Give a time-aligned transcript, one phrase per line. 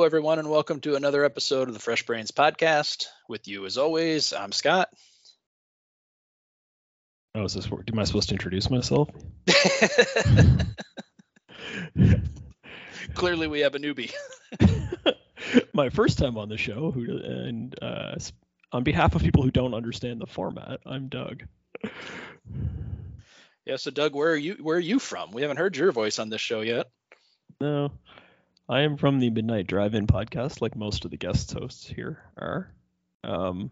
[0.00, 0.12] All right.
[0.12, 3.04] Well, hello, everyone, and welcome to another episode of the Fresh Brains podcast.
[3.28, 4.88] With you, as always, I'm Scott.
[7.34, 7.66] Oh, is this?
[7.66, 9.10] Am I supposed to introduce myself?
[13.14, 14.10] Clearly, we have a newbie.
[15.74, 18.14] My first time on the show, who and uh,
[18.72, 21.42] on behalf of people who don't understand the format, I'm Doug.
[23.66, 23.76] Yeah.
[23.76, 24.56] So, Doug, where are you?
[24.62, 25.32] Where are you from?
[25.32, 26.86] We haven't heard your voice on this show yet.
[27.60, 27.92] No,
[28.70, 32.72] I am from the Midnight Drive-In podcast, like most of the guest hosts here are.
[33.24, 33.68] Um,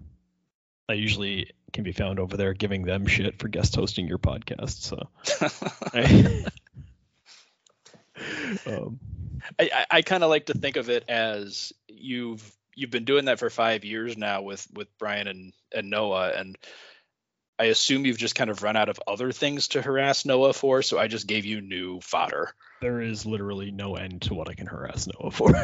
[0.88, 4.82] I usually can be found over there giving them shit for guest hosting your podcast.
[4.82, 5.08] So,
[5.94, 6.44] I,
[8.66, 8.98] um,
[9.60, 13.26] I, I, I kind of like to think of it as you've you've been doing
[13.26, 16.58] that for five years now with with Brian and and Noah, and
[17.58, 20.82] I assume you've just kind of run out of other things to harass Noah for.
[20.82, 22.52] So I just gave you new fodder.
[22.80, 25.52] There is literally no end to what I can harass Noah for.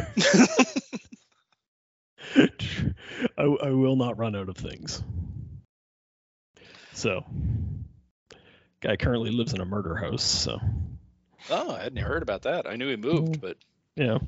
[3.38, 5.02] I, I will not run out of things.
[6.94, 7.24] So,
[8.80, 10.24] guy currently lives in a murder house.
[10.24, 10.58] So.
[11.50, 12.66] Oh, I hadn't heard about that.
[12.66, 13.40] I knew he moved, mm.
[13.40, 13.56] but
[13.96, 14.18] yeah,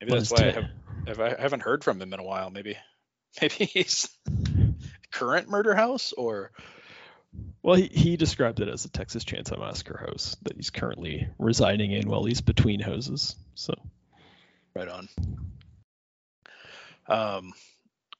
[0.00, 0.70] maybe that's why I, have,
[1.06, 2.50] have, I haven't heard from him in a while.
[2.50, 2.76] Maybe,
[3.40, 4.08] maybe he's
[5.10, 6.50] current murder house or.
[7.62, 11.92] Well, he, he described it as a Texas Chainsaw Massacre house that he's currently residing
[11.92, 13.34] in while he's between houses.
[13.54, 13.74] So.
[14.74, 15.08] Right on.
[17.08, 17.52] Um,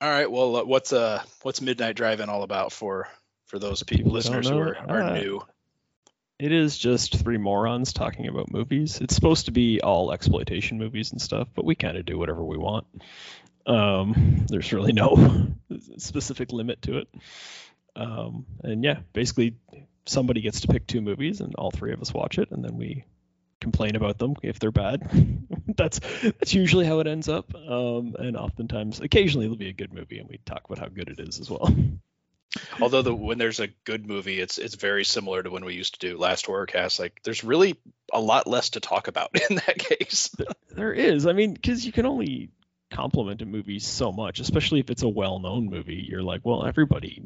[0.01, 0.31] all right.
[0.31, 3.09] Well, uh, what's uh what's Midnight Drive-In all about for
[3.47, 5.43] for those people listeners who are, are uh, new?
[6.39, 9.01] It is just three morons talking about movies.
[9.01, 12.45] It's supposed to be all exploitation movies and stuff, but we kind of do whatever
[12.45, 12.87] we want.
[13.67, 15.49] Um, there's really no
[15.99, 17.09] specific limit to it.
[17.95, 19.57] Um, and yeah, basically
[20.05, 22.77] somebody gets to pick two movies and all three of us watch it and then
[22.77, 23.05] we
[23.61, 25.45] complain about them if they're bad.
[25.77, 27.55] that's that's usually how it ends up.
[27.55, 31.09] Um, and oftentimes, occasionally, it'll be a good movie, and we talk about how good
[31.09, 31.75] it is as well.
[32.81, 36.01] Although the when there's a good movie, it's it's very similar to when we used
[36.01, 36.99] to do last horror cast.
[36.99, 37.77] Like there's really
[38.13, 40.35] a lot less to talk about in that case.
[40.71, 41.27] there is.
[41.27, 42.51] I mean, because you can only
[42.91, 46.07] compliment a movie so much, especially if it's a well-known movie.
[46.09, 47.23] You're like, well, everybody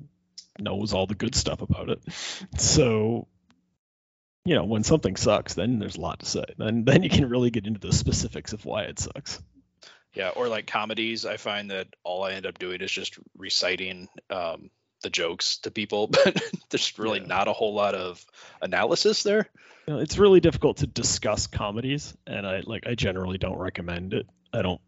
[0.59, 2.01] knows all the good stuff about it.
[2.59, 3.29] So
[4.45, 6.45] you know, when something sucks, then there's a lot to say.
[6.57, 9.43] Then then you can really get into the specifics of why it sucks.
[10.15, 14.09] Yeah, or like comedies, I find that all I end up doing is just reciting
[14.29, 14.71] um,
[15.03, 17.27] the jokes to people, but there's really yeah.
[17.27, 18.25] not a whole lot of
[18.61, 19.49] analysis there.
[19.87, 24.15] You know, it's really difficult to discuss comedies, and I like I generally don't recommend
[24.15, 24.27] it.
[24.53, 24.81] I don't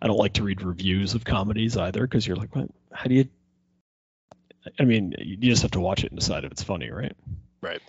[0.00, 2.68] I don't like to read reviews of comedies either because you're like, what?
[2.92, 3.28] How do you?
[4.78, 7.14] I mean, you just have to watch it and decide if it's funny, right?
[7.60, 7.80] Right.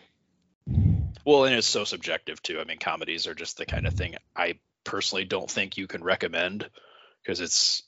[1.25, 2.59] Well, and it's so subjective too.
[2.59, 6.03] I mean, comedies are just the kind of thing I personally don't think you can
[6.03, 6.69] recommend
[7.21, 7.83] because it's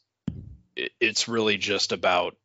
[0.76, 2.36] it's really just about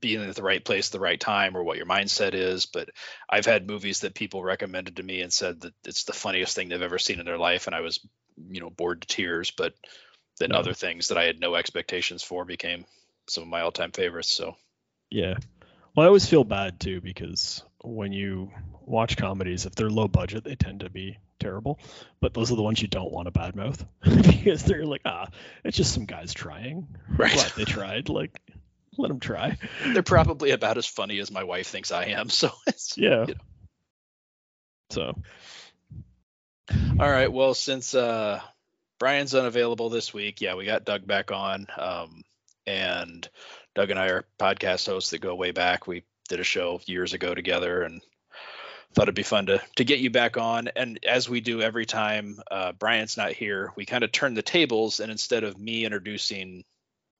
[0.00, 2.90] being at the right place at the right time or what your mindset is but
[3.30, 6.68] i've had movies that people recommended to me and said that it's the funniest thing
[6.68, 8.06] they've ever seen in their life and i was
[8.50, 9.74] you know bored to tears but
[10.38, 10.58] then no.
[10.58, 12.84] other things that i had no expectations for became
[13.28, 14.56] some of my all-time favorites so
[15.10, 15.34] yeah
[15.94, 18.50] well i always feel bad too because when you
[18.84, 21.78] watch comedies, if they're low budget, they tend to be terrible.
[22.20, 25.28] But those are the ones you don't want to badmouth because they're like, ah,
[25.64, 26.88] it's just some guys trying.
[27.08, 27.34] Right.
[27.34, 28.38] What they tried, like,
[28.98, 29.56] let them try.
[29.86, 32.28] They're probably about as funny as my wife thinks I am.
[32.40, 33.26] So it's yeah.
[33.26, 33.40] You know.
[34.90, 35.22] So.
[36.98, 37.32] All right.
[37.32, 38.40] Well, since uh,
[38.98, 41.66] Brian's unavailable this week, yeah, we got Doug back on.
[41.78, 42.22] Um,
[42.66, 43.28] and
[43.74, 45.86] Doug and I are podcast hosts that go way back.
[45.86, 48.02] We did a show years ago together and
[48.94, 50.68] thought it'd be fun to to get you back on.
[50.76, 54.42] And as we do every time uh, Brian's not here, we kind of turn the
[54.42, 56.64] tables, and instead of me introducing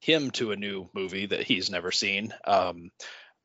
[0.01, 2.91] him to a new movie that he's never seen, um,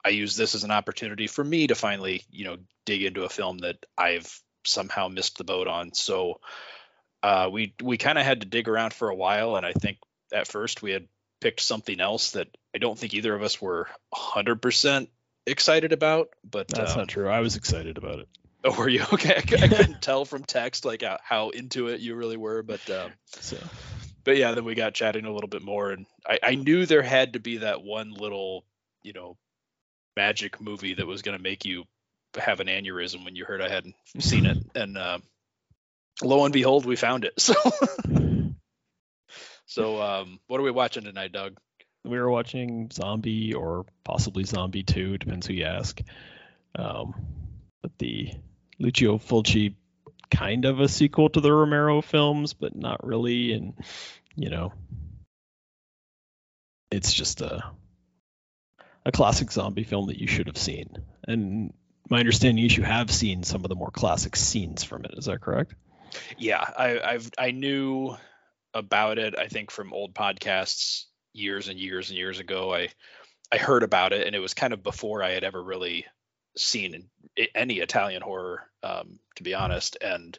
[0.04, 3.30] I use this as an opportunity for me to finally, you know, dig into a
[3.30, 5.94] film that I've somehow missed the boat on.
[5.94, 6.40] So
[7.24, 9.98] uh, we we kind of had to dig around for a while, and I think
[10.34, 11.08] at first we had
[11.42, 15.08] picked something else that I don't think either of us were 100%
[15.46, 17.30] excited about, but that's um, not true.
[17.30, 18.28] I was excited about it.
[18.68, 19.36] Oh, were you okay?
[19.36, 22.90] I, I couldn't tell from text like how, how, into it you really were, but
[22.90, 23.58] um, so.
[24.24, 27.04] But yeah, then we got chatting a little bit more, and I, I knew there
[27.04, 28.66] had to be that one little,
[29.04, 29.38] you know,
[30.18, 31.84] magic movie that was going to make you
[32.38, 35.20] have an aneurysm when you heard I hadn't seen it, and uh,
[36.22, 37.34] lo and behold, we found it.
[39.68, 41.58] So, so um, what are we watching tonight, Doug?
[42.06, 46.00] we were watching Zombie or possibly Zombie 2, depends who you ask.
[46.78, 47.16] Um,
[47.82, 48.32] but the
[48.80, 49.76] Lucio Fulci
[50.30, 53.54] kind of a sequel to the Romero films, but not really.
[53.54, 53.74] And
[54.36, 54.74] you know,
[56.92, 57.64] it's just a
[59.06, 60.98] a classic zombie film that you should have seen.
[61.28, 61.74] And
[62.10, 65.12] my understanding is you have seen some of the more classic scenes from it.
[65.18, 65.74] Is that correct?
[66.38, 68.16] Yeah, I, I've I knew
[68.74, 69.38] about it.
[69.38, 72.74] I think from old podcasts years and years and years ago.
[72.74, 72.90] I
[73.52, 76.06] I heard about it, and it was kind of before I had ever really
[76.58, 77.10] seen
[77.54, 79.98] any Italian horror, um, to be honest.
[80.02, 80.38] And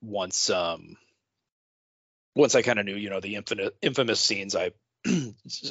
[0.00, 0.96] once um,
[2.34, 4.72] once I kind of knew, you know, the infinite infamous scenes, I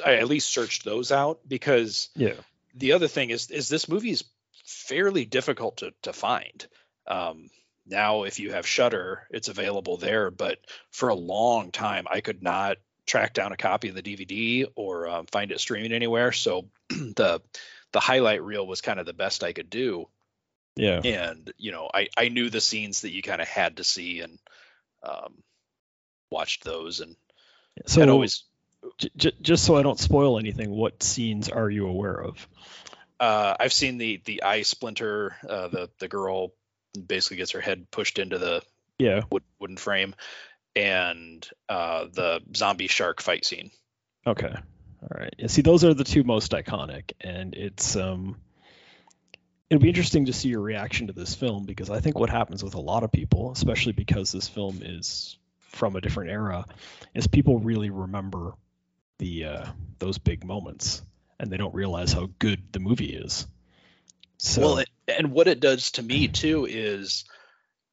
[0.05, 2.33] I at least searched those out because yeah.
[2.77, 4.25] The other thing is is this movie is
[4.65, 6.65] fairly difficult to to find.
[7.07, 7.49] Um,
[7.87, 10.57] now, if you have Shudder, it's available there, but
[10.91, 15.07] for a long time, I could not track down a copy of the DVD or
[15.07, 16.31] um, find it streaming anywhere.
[16.31, 17.41] So the
[17.91, 20.07] the highlight reel was kind of the best I could do.
[20.75, 20.99] Yeah.
[21.03, 24.21] And you know, I I knew the scenes that you kind of had to see
[24.21, 24.39] and
[25.03, 25.35] um,
[26.31, 27.15] watched those and
[27.85, 28.43] so always.
[28.99, 32.47] J- j- just so I don't spoil anything, what scenes are you aware of?
[33.19, 35.35] Uh, I've seen the the eye splinter.
[35.47, 36.53] Uh, the the girl
[37.07, 38.61] basically gets her head pushed into the
[38.97, 40.15] yeah wood, wooden frame
[40.75, 43.71] and uh, the zombie shark fight scene.
[44.27, 44.53] Okay.
[44.53, 45.33] All right.
[45.37, 48.37] Yeah, see, those are the two most iconic, and it's um,
[49.69, 52.63] it'll be interesting to see your reaction to this film because I think what happens
[52.63, 56.65] with a lot of people, especially because this film is from a different era,
[57.13, 58.53] is people really remember
[59.19, 59.65] the uh,
[59.99, 61.01] those big moments,
[61.39, 63.47] and they don't realize how good the movie is.
[64.37, 67.25] So, well, and what it does to me too is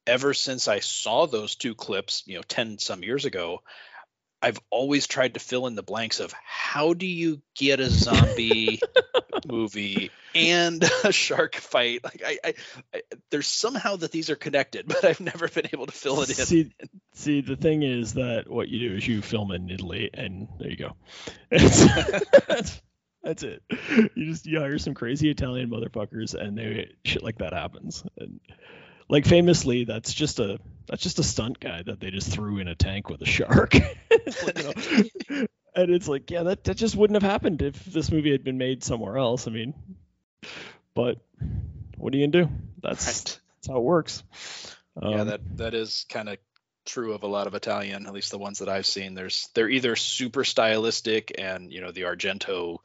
[0.05, 3.61] ever since I saw those two clips, you know, 10 some years ago,
[4.41, 8.81] I've always tried to fill in the blanks of how do you get a zombie
[9.47, 12.03] movie and a shark fight?
[12.03, 12.53] Like I, I,
[12.93, 16.29] I, there's somehow that these are connected, but I've never been able to fill it
[16.29, 16.45] in.
[16.45, 16.73] See,
[17.13, 20.69] see, the thing is that what you do is you film in Italy, and there
[20.69, 20.91] you go.
[21.49, 21.85] that's,
[22.45, 22.81] that's
[23.23, 23.63] it.
[24.15, 28.03] You just you hire some crazy Italian motherfuckers, and they shit like that happens.
[28.17, 28.39] And
[29.09, 32.67] like famously, that's just a that's just a stunt guy that they just threw in
[32.67, 33.73] a tank with a shark.
[34.43, 38.31] like, know, and it's like, yeah, that that just wouldn't have happened if this movie
[38.31, 39.47] had been made somewhere else.
[39.47, 39.73] I mean,
[40.93, 41.19] but
[41.97, 42.53] what are you gonna do?
[42.81, 43.39] That's right.
[43.55, 44.23] that's how it works.
[45.01, 46.37] Um, yeah, that that is kind of
[46.85, 49.13] true of a lot of Italian, at least the ones that I've seen.
[49.13, 52.79] There's they're either super stylistic and you know the Argento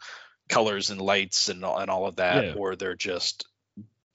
[0.48, 2.52] colors and lights and and all of that, yeah.
[2.54, 3.46] or they're just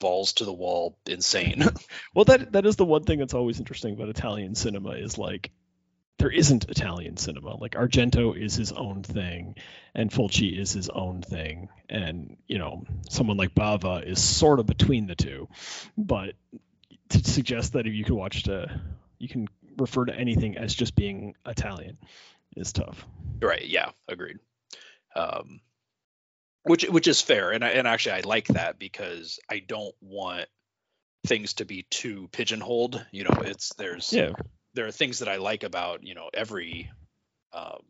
[0.00, 1.64] balls to the wall insane.
[2.14, 5.50] well, that that is the one thing that's always interesting about Italian cinema is like
[6.18, 7.56] there isn't Italian cinema.
[7.56, 9.56] Like Argento is his own thing,
[9.94, 14.66] and Fulci is his own thing, and you know someone like Bava is sort of
[14.66, 15.48] between the two.
[15.96, 16.34] But
[17.10, 18.68] to suggest that if you can watch the,
[19.18, 21.98] you can refer to anything as just being Italian
[22.56, 23.04] is tough.
[23.40, 23.66] Right.
[23.66, 23.90] Yeah.
[24.08, 24.38] Agreed.
[25.16, 25.60] Um,
[26.64, 30.46] which which is fair and I, and actually I like that because I don't want
[31.26, 34.32] things to be too pigeonholed you know it's there's yeah
[34.74, 36.90] there are things that I like about you know every
[37.52, 37.82] um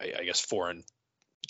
[0.00, 0.84] I, I guess foreign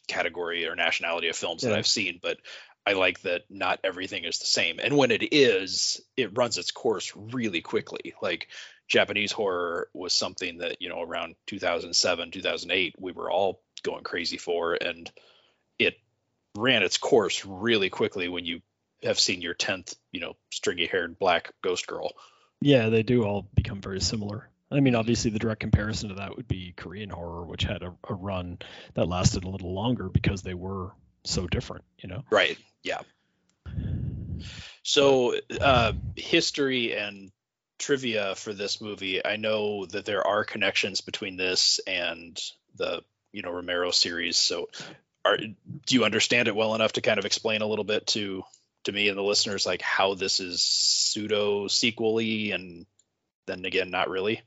[0.08, 1.70] category or nationality of films yeah.
[1.70, 2.38] that I've seen but
[2.84, 6.70] I like that not everything is the same and when it is it runs its
[6.70, 8.48] course really quickly like
[8.88, 14.36] Japanese horror was something that you know around 2007 2008 we were all going crazy
[14.36, 15.10] for and
[15.78, 15.94] it
[16.56, 18.60] ran its course really quickly when you
[19.02, 22.12] have seen your 10th, you know, stringy haired black ghost girl.
[22.60, 24.48] Yeah, they do all become very similar.
[24.70, 27.94] I mean, obviously, the direct comparison to that would be Korean horror, which had a,
[28.08, 28.58] a run
[28.94, 30.92] that lasted a little longer because they were
[31.24, 32.24] so different, you know?
[32.30, 32.56] Right.
[32.82, 33.00] Yeah.
[34.82, 37.30] So, uh, history and
[37.82, 39.24] trivia for this movie.
[39.24, 42.40] I know that there are connections between this and
[42.76, 43.02] the
[43.32, 44.36] you know Romero series.
[44.36, 44.68] So
[45.24, 48.42] are do you understand it well enough to kind of explain a little bit to
[48.84, 52.86] to me and the listeners like how this is pseudo sequely and
[53.46, 54.42] then again not really?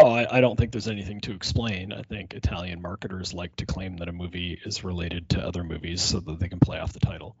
[0.00, 1.92] Oh I, I, don't think there's anything to explain.
[1.92, 6.02] I think italian marketers like to claim that a movie is related to other movies
[6.02, 7.36] so that they can play off the title.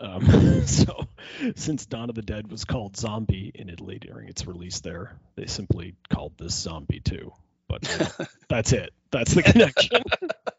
[0.00, 1.08] Um, so
[1.56, 5.46] since dawn of the dead was called zombie in italy during its release there they
[5.46, 7.32] simply called this zombie 2.
[7.68, 8.92] But that's it.
[9.10, 10.02] That's the connection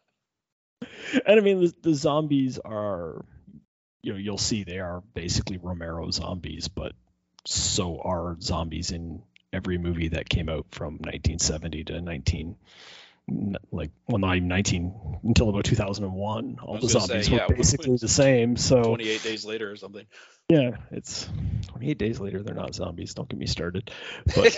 [1.26, 3.24] and I mean, the, the zombies are,
[4.02, 6.92] you know, you'll see they are basically Romero zombies, but
[7.44, 9.22] so are zombies in
[9.52, 12.56] every movie that came out from 1970 to 19
[13.72, 17.96] like well not even 19 until about 2001 all the zombies say, were yeah, basically
[17.96, 20.06] the same so 28 days later or something.
[20.48, 21.28] yeah it's
[21.68, 23.90] 28 days later they're not zombies don't get me started.
[24.34, 24.56] But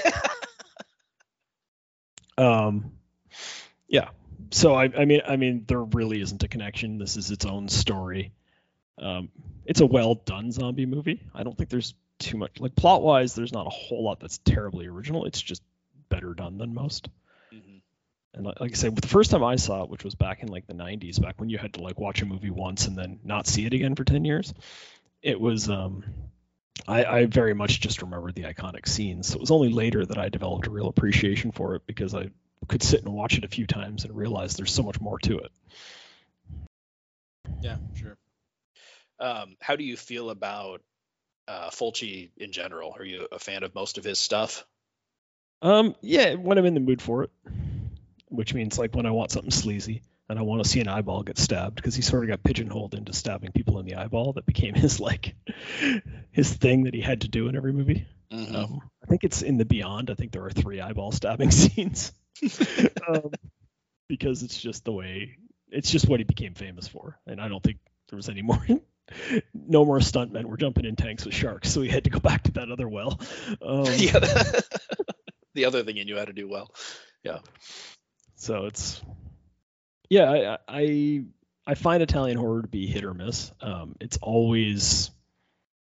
[2.38, 2.92] um
[3.88, 4.10] yeah
[4.50, 6.98] so I, I mean i mean there really isn't a connection.
[6.98, 8.32] This is its own story.
[9.00, 9.30] Um
[9.64, 11.22] it's a well done zombie movie.
[11.34, 14.38] I don't think there's too much like plot wise there's not a whole lot that's
[14.38, 15.24] terribly original.
[15.24, 15.62] It's just
[16.08, 17.08] better done than most.
[17.52, 17.80] Mhm.
[18.34, 20.48] and like, like I said, the first time I saw it, which was back in
[20.48, 23.20] like the 90s, back when you had to like watch a movie once and then
[23.24, 24.52] not see it again for 10 years,
[25.22, 26.04] it was um
[26.86, 29.28] I, I very much just remembered the iconic scenes.
[29.28, 32.30] So it was only later that I developed a real appreciation for it because I
[32.66, 35.38] could sit and watch it a few times and realize there's so much more to
[35.38, 35.50] it.
[37.60, 38.16] Yeah, sure.
[39.20, 40.82] Um, how do you feel about
[41.48, 42.94] uh, Fulci in general?
[42.96, 44.64] Are you a fan of most of his stuff?
[45.60, 47.30] Um, yeah, when I'm in the mood for it,
[48.28, 51.22] which means like when I want something sleazy and I want to see an eyeball
[51.22, 54.34] get stabbed because he sort of got pigeonholed into stabbing people in the eyeball.
[54.34, 55.34] That became his like
[56.30, 58.06] his thing that he had to do in every movie.
[58.30, 58.54] Mhm.
[58.54, 60.10] Um, I think it's in the Beyond.
[60.10, 62.12] I think there are three eyeball stabbing scenes
[63.08, 63.30] um,
[64.08, 65.36] because it's just the way.
[65.70, 67.78] It's just what he became famous for, and I don't think
[68.08, 68.64] there was any more.
[69.54, 72.42] No more stuntmen were jumping in tanks with sharks, so he had to go back
[72.42, 73.18] to that other well.
[73.62, 74.18] Um, yeah,
[75.54, 76.70] the other thing you knew how to do well.
[77.22, 77.38] Yeah.
[78.36, 79.00] So it's
[80.10, 81.24] yeah, I I
[81.66, 83.50] I find Italian horror to be hit or miss.
[83.62, 85.10] Um, it's always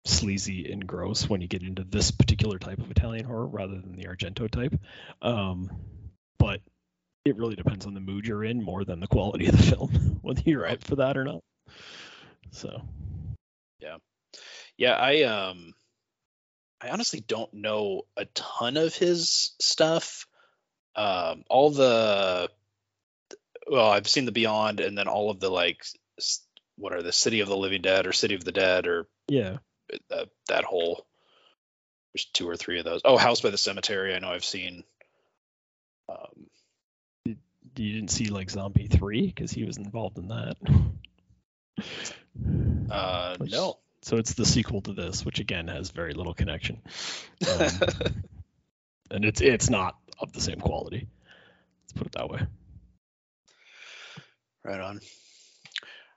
[0.05, 3.95] sleazy and gross when you get into this particular type of Italian horror rather than
[3.95, 4.79] the Argento type.
[5.21, 5.71] Um,
[6.39, 6.61] but
[7.25, 10.19] it really depends on the mood you're in more than the quality of the film,
[10.21, 10.73] whether you're Right.
[10.73, 11.43] up for that or not.
[12.51, 12.81] So
[13.79, 13.97] Yeah,
[14.77, 15.73] yeah, I um
[16.81, 20.25] I honestly don't know a ton of his stuff.
[20.95, 22.49] Um all the
[23.69, 25.85] well, I've seen the Beyond and then all of the like
[26.77, 29.57] what are the City of the Living Dead or City of the Dead or yeah,
[30.09, 31.05] uh, that whole
[32.13, 33.01] there's two or three of those.
[33.05, 34.83] Oh, House by the Cemetery, I know I've seen.
[36.09, 36.45] Um
[37.75, 40.57] you didn't see like Zombie Three because he was involved in that.
[42.91, 43.77] uh Which- no.
[44.01, 46.81] So it's the sequel to this, which again has very little connection.
[47.47, 47.67] Um,
[49.11, 51.07] and it's it's not of the same quality.
[51.83, 52.39] Let's put it that way.
[54.63, 55.01] Right on.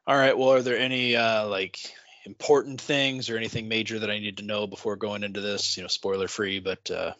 [0.06, 0.36] All right.
[0.36, 1.78] Well, are there any uh, like
[2.24, 5.76] important things or anything major that I need to know before going into this?
[5.76, 7.12] You know, spoiler free, but uh,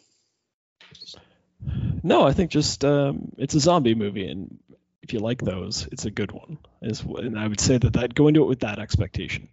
[2.03, 4.59] No, I think just um, it's a zombie movie, and
[5.01, 6.57] if you like those, it's a good one.
[6.81, 9.47] Is and I would say that that go into it with that expectation.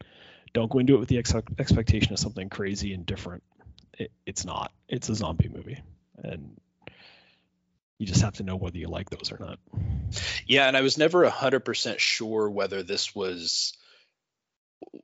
[0.52, 3.44] Don't go into it with the ex- expectation of something crazy and different.
[3.96, 4.72] It, it's not.
[4.88, 5.80] It's a zombie movie,
[6.24, 6.60] and
[7.98, 9.58] you just have to know whether you like those or not.
[10.46, 13.74] yeah, and I was never hundred percent sure whether this was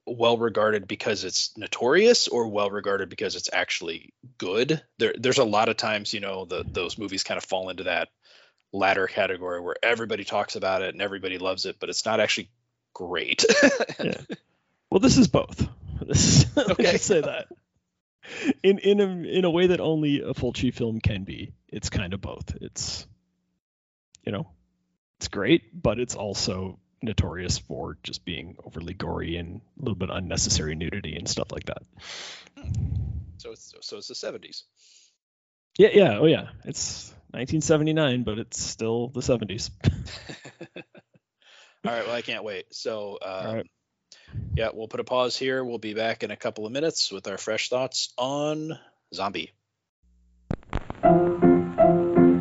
[0.07, 4.83] well regarded because it's notorious or well regarded because it's actually good.
[4.99, 7.85] There, there's a lot of times, you know, the those movies kind of fall into
[7.85, 8.09] that
[8.73, 12.51] latter category where everybody talks about it and everybody loves it, but it's not actually
[12.95, 13.45] great.
[14.03, 14.21] Yeah.
[14.91, 15.67] Well, this is both.
[16.07, 16.99] This is, okay.
[16.99, 17.49] Say that.
[18.63, 21.55] In in a in a way that only a Fulci film can be.
[21.69, 22.55] It's kind of both.
[22.61, 23.07] It's
[24.23, 24.47] you know,
[25.19, 30.11] it's great, but it's also notorious for just being overly gory and a little bit
[30.11, 31.83] unnecessary nudity and stuff like that.
[33.39, 34.63] so it's so it's the 70s.
[35.79, 36.49] Yeah, yeah, oh yeah.
[36.65, 39.71] It's 1979, but it's still the 70s.
[41.87, 42.07] All right.
[42.07, 42.75] Well, I can't wait.
[42.75, 43.67] So, um, right.
[44.55, 45.63] yeah, we'll put a pause here.
[45.63, 48.79] We'll be back in a couple of minutes with our fresh thoughts on
[49.15, 49.53] Zombie.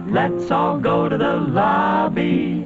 [0.09, 2.65] Let's all go to the lobby.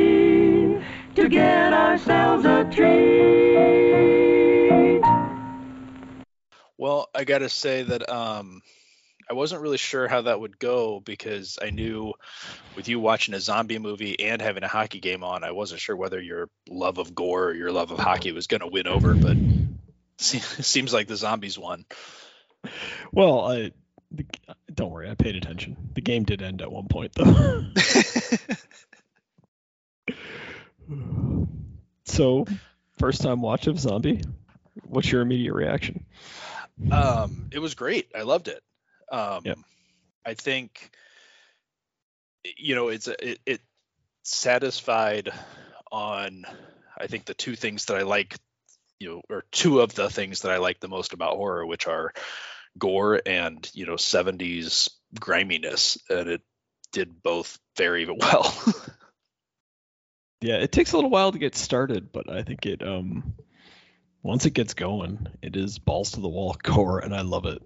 [1.21, 3.51] to get ourselves a treat.
[6.79, 8.63] Well, I got to say that um,
[9.29, 12.13] I wasn't really sure how that would go because I knew
[12.75, 15.95] with you watching a zombie movie and having a hockey game on, I wasn't sure
[15.95, 19.13] whether your love of gore or your love of hockey was going to win over,
[19.13, 19.37] but
[20.17, 21.85] se- seems like the zombies won.
[23.11, 23.71] Well, I
[24.11, 24.25] the,
[24.73, 25.77] don't worry, I paid attention.
[25.93, 27.63] The game did end at one point though.
[32.05, 32.45] So,
[32.99, 34.21] first time watch of Zombie.
[34.83, 36.05] What's your immediate reaction?
[36.91, 38.11] Um, it was great.
[38.15, 38.61] I loved it.
[39.11, 39.57] Um, Yep.
[40.25, 40.91] I think,
[42.57, 43.61] you know, it's it, it
[44.23, 45.29] satisfied
[45.91, 46.45] on,
[46.97, 48.35] I think the two things that I like,
[48.99, 51.87] you know, or two of the things that I like the most about horror, which
[51.87, 52.13] are
[52.77, 56.41] gore and you know 70s griminess, and it
[56.91, 58.53] did both very well.
[60.41, 63.35] Yeah, it takes a little while to get started, but I think it um
[64.23, 67.61] once it gets going, it is balls to the wall gore, and I love it.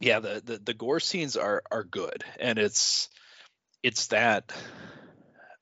[0.00, 3.08] yeah the, the the gore scenes are are good and it's
[3.82, 4.52] it's that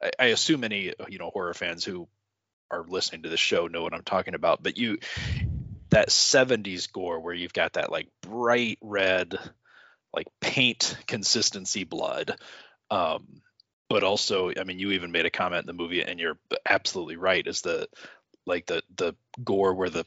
[0.02, 2.08] I, I assume any you know horror fans who
[2.70, 4.98] are listening to the show know what i'm talking about but you
[5.90, 9.38] that 70s gore where you've got that like bright red
[10.14, 12.36] like paint consistency blood
[12.90, 13.42] um
[13.92, 17.16] but also i mean you even made a comment in the movie and you're absolutely
[17.16, 17.86] right is the
[18.46, 20.04] like the the gore where the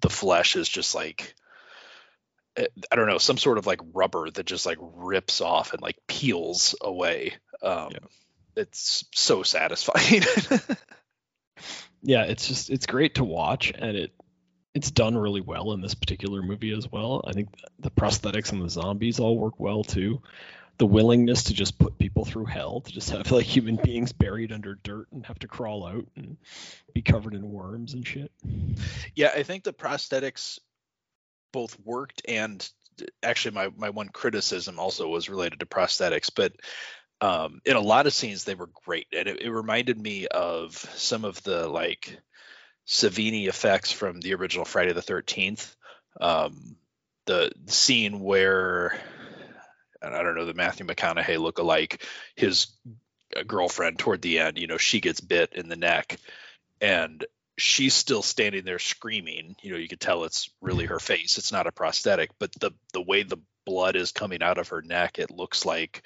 [0.00, 1.34] the flesh is just like
[2.90, 5.96] I don't know, some sort of like rubber that just like rips off and like
[6.08, 7.34] peels away.
[7.62, 7.98] Um, Yeah.
[8.56, 10.22] It's so satisfying.
[12.02, 14.12] yeah, it's just it's great to watch, and it
[14.74, 17.24] it's done really well in this particular movie as well.
[17.24, 20.20] I think the prosthetics and the zombies all work well too.
[20.78, 24.52] The willingness to just put people through hell, to just have like human beings buried
[24.52, 26.36] under dirt and have to crawl out and
[26.94, 28.30] be covered in worms and shit.
[29.14, 30.58] yeah, I think the prosthetics
[31.52, 32.68] both worked and
[33.22, 36.52] actually my my one criticism also was related to prosthetics, but
[37.20, 40.76] um, in a lot of scenes they were great, and it, it reminded me of
[40.76, 42.18] some of the like
[42.86, 45.74] Savini effects from the original Friday the Thirteenth.
[46.20, 46.76] Um,
[47.26, 48.98] the scene where
[50.02, 52.04] I don't know the Matthew McConaughey look-alike,
[52.36, 52.68] his
[53.36, 56.18] uh, girlfriend toward the end, you know, she gets bit in the neck,
[56.80, 57.24] and
[57.56, 59.56] she's still standing there screaming.
[59.62, 61.38] You know, you could tell it's really her face.
[61.38, 64.82] It's not a prosthetic, but the the way the blood is coming out of her
[64.82, 66.02] neck, it looks like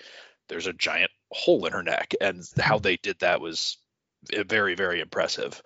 [0.48, 3.76] there's a giant hole in her neck, and how they did that was
[4.46, 5.62] very very impressive.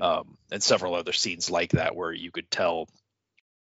[0.00, 2.86] Um, and several other scenes like that where you could tell,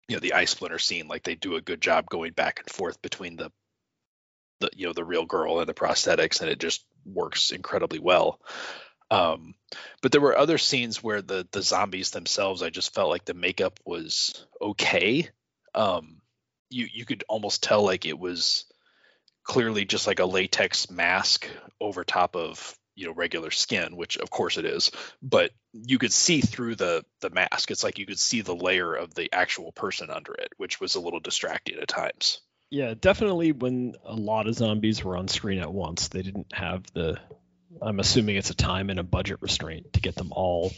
[0.08, 2.70] you know, the eye splinter scene, like they do a good job going back and
[2.70, 3.50] forth between the
[4.60, 8.40] the you know the real girl and the prosthetics, and it just works incredibly well.
[9.10, 9.54] Um,
[10.02, 13.34] but there were other scenes where the the zombies themselves, I just felt like the
[13.34, 15.28] makeup was okay.
[15.74, 16.20] Um,
[16.70, 18.66] you you could almost tell like it was
[19.42, 21.48] clearly just like a latex mask
[21.80, 24.90] over top of you know regular skin, which of course it is,
[25.22, 27.70] but you could see through the the mask.
[27.70, 30.94] It's like you could see the layer of the actual person under it, which was
[30.94, 32.40] a little distracting at times.
[32.70, 36.84] Yeah, definitely when a lot of zombies were on screen at once, they didn't have
[36.92, 37.18] the
[37.82, 40.72] I'm assuming it's a time and a budget restraint to get them all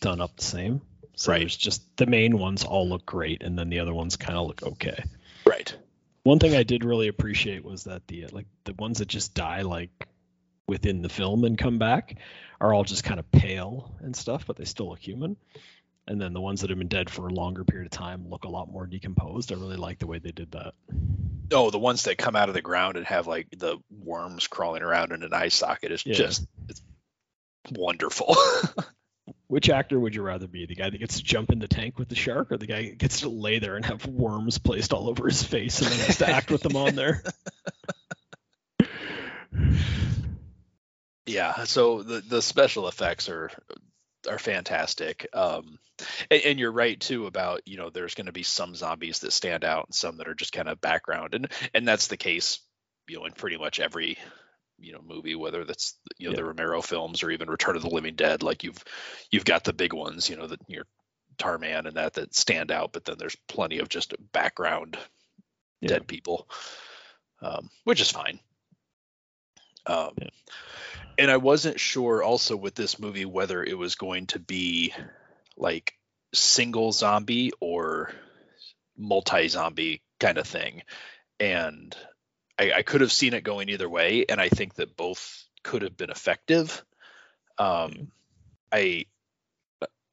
[0.00, 0.80] done up the same.
[1.16, 1.40] So Right.
[1.40, 4.46] there's just the main ones all look great and then the other ones kind of
[4.46, 5.04] look okay.
[5.44, 5.74] Right.
[6.22, 9.62] One thing I did really appreciate was that the like the ones that just die
[9.62, 9.90] like
[10.66, 12.16] within the film and come back
[12.60, 15.36] are all just kind of pale and stuff, but they still look human.
[16.10, 18.42] And then the ones that have been dead for a longer period of time look
[18.42, 19.52] a lot more decomposed.
[19.52, 20.74] I really like the way they did that.
[21.52, 24.82] Oh, the ones that come out of the ground and have like the worms crawling
[24.82, 26.14] around in an eye socket is Yeah.
[26.14, 26.82] just it's
[27.70, 28.34] wonderful.
[29.46, 30.66] Which actor would you rather be?
[30.66, 32.86] The guy that gets to jump in the tank with the shark, or the guy
[32.86, 36.06] that gets to lay there and have worms placed all over his face and then
[36.06, 37.22] has to act with them on there?
[41.26, 43.52] yeah, so the the special effects are
[44.28, 45.26] are fantastic.
[45.32, 45.78] Um
[46.30, 49.32] and, and you're right too about, you know, there's going to be some zombies that
[49.32, 52.60] stand out and some that are just kind of background and and that's the case,
[53.08, 54.18] you know, in pretty much every
[54.78, 57.88] you know movie whether that's you know the Romero films or even Return of the
[57.90, 58.82] Living Dead like you've
[59.30, 60.86] you've got the big ones, you know, that your
[61.38, 64.98] Tarman and that that stand out, but then there's plenty of just background
[65.80, 65.88] Yeah.
[65.88, 66.48] dead people,
[67.42, 68.40] um, which is fine.
[69.86, 70.28] Um, Yeah.
[71.18, 74.94] And I wasn't sure also with this movie whether it was going to be
[75.54, 75.92] like
[76.32, 78.10] single zombie or
[78.96, 80.82] multi zombie kind of thing.
[81.38, 81.94] And
[82.58, 84.24] I, I could have seen it going either way.
[84.28, 86.82] And I think that both could have been effective.
[87.58, 88.10] Um,
[88.72, 89.04] I,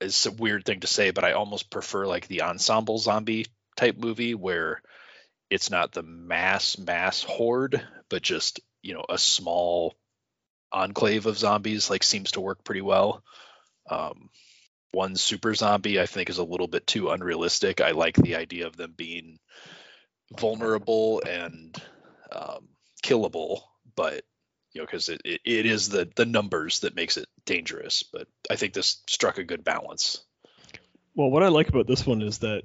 [0.02, 3.46] it's a weird thing to say, but I almost prefer like the ensemble zombie
[3.78, 4.82] type movie where
[5.50, 9.94] it's not the mass mass horde, but just you know a small
[10.72, 11.90] enclave of zombies.
[11.90, 13.24] Like seems to work pretty well.
[13.90, 14.30] Um,
[14.92, 17.82] one super zombie I think is a little bit too unrealistic.
[17.82, 19.40] I like the idea of them being
[20.38, 21.76] vulnerable and
[22.32, 22.70] um,
[23.04, 23.62] killable,
[23.96, 24.24] but
[24.74, 28.04] you know, because it, it, it is the the numbers that makes it dangerous.
[28.04, 30.24] But I think this struck a good balance.
[31.14, 32.64] Well, what I like about this one is that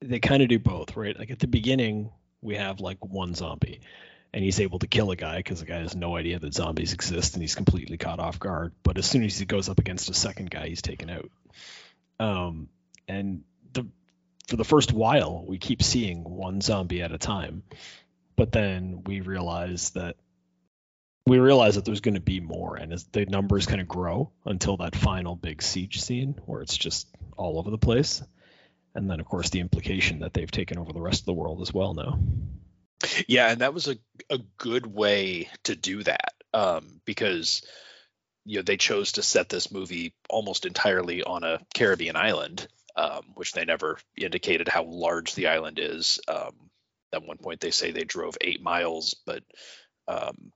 [0.00, 1.16] they kind of do both, right?
[1.16, 3.80] Like at the beginning, we have like one zombie,
[4.32, 6.92] and he's able to kill a guy because the guy has no idea that zombies
[6.92, 8.72] exist, and he's completely caught off guard.
[8.82, 11.30] But as soon as he goes up against a second guy, he's taken out.
[12.18, 12.68] Um,
[13.08, 13.86] and the
[14.48, 17.62] for the first while, we keep seeing one zombie at a time,
[18.36, 20.16] but then we realize that
[21.26, 24.30] we realize that there's going to be more, and as the numbers kind of grow
[24.44, 28.22] until that final big siege scene where it's just all over the place,
[28.94, 31.60] and then of course the implication that they've taken over the rest of the world
[31.62, 32.18] as well now.
[33.28, 33.96] Yeah, and that was a
[34.30, 37.62] a good way to do that um, because
[38.44, 43.22] you know they chose to set this movie almost entirely on a Caribbean island, um,
[43.34, 46.20] which they never indicated how large the island is.
[46.28, 46.70] Um,
[47.12, 49.42] at one point, they say they drove eight miles, but
[50.08, 50.52] um,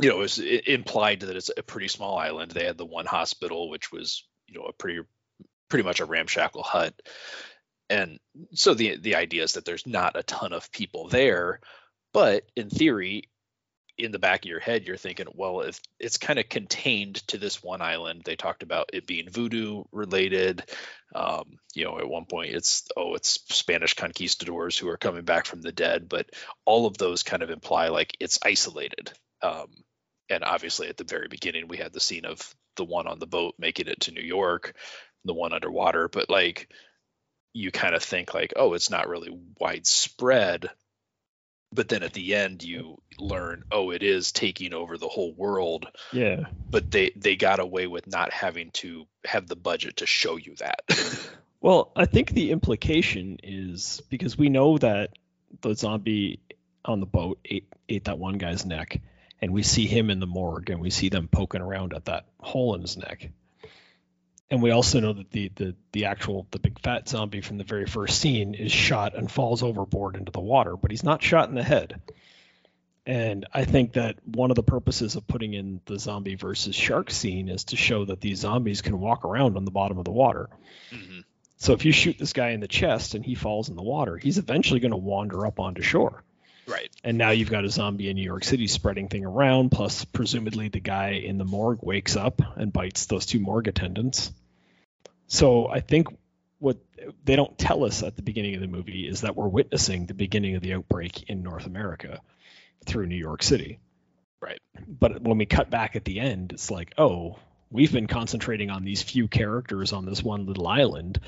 [0.00, 2.52] you know, it was it implied that it's a pretty small island.
[2.52, 5.00] They had the one hospital, which was you know a pretty
[5.68, 6.94] pretty much a ramshackle hut,
[7.90, 8.18] and
[8.54, 11.60] so the the idea is that there's not a ton of people there,
[12.12, 13.24] but in theory,
[13.98, 17.38] in the back of your head, you're thinking, well, if it's kind of contained to
[17.38, 20.62] this one island, they talked about it being voodoo related.
[21.14, 25.46] Um, you know, at one point, it's oh, it's Spanish conquistadors who are coming back
[25.46, 26.30] from the dead, but
[26.64, 29.12] all of those kind of imply like it's isolated.
[29.42, 29.68] Um,
[30.30, 33.26] and obviously, at the very beginning, we had the scene of the one on the
[33.26, 34.74] boat making it to New York,
[35.24, 36.70] the one underwater, but like
[37.52, 40.70] you kind of think like, oh, it's not really widespread
[41.70, 45.86] but then at the end you learn oh it is taking over the whole world
[46.14, 46.44] Yeah.
[46.70, 50.54] but they they got away with not having to have the budget to show you
[50.56, 50.80] that
[51.60, 55.10] Well, I think the implication is because we know that
[55.60, 56.38] the zombie
[56.84, 59.00] on the boat ate, ate that one guy's neck,
[59.42, 62.26] and we see him in the morgue, and we see them poking around at that
[62.38, 63.30] hole in his neck.
[64.50, 67.64] And we also know that the, the the actual the big fat zombie from the
[67.64, 71.48] very first scene is shot and falls overboard into the water, but he's not shot
[71.50, 72.00] in the head.
[73.04, 77.10] And I think that one of the purposes of putting in the zombie versus shark
[77.10, 80.12] scene is to show that these zombies can walk around on the bottom of the
[80.12, 80.50] water.
[80.92, 81.24] Mhm.
[81.56, 84.16] So if you shoot this guy in the chest and he falls in the water,
[84.16, 86.22] he's eventually going to wander up onto shore.
[86.68, 89.70] Right And now you've got a zombie in New York City spreading thing around.
[89.70, 94.32] Plus, presumably the guy in the morgue wakes up and bites those two morgue attendants.
[95.26, 96.08] So I think
[96.58, 96.78] what
[97.24, 100.14] they don't tell us at the beginning of the movie is that we're witnessing the
[100.14, 102.20] beginning of the outbreak in North America
[102.84, 103.78] through New York City.
[104.40, 104.60] Right.
[104.86, 107.38] But when we cut back at the end, it's like, oh,
[107.70, 111.20] we've been concentrating on these few characters on this one little island.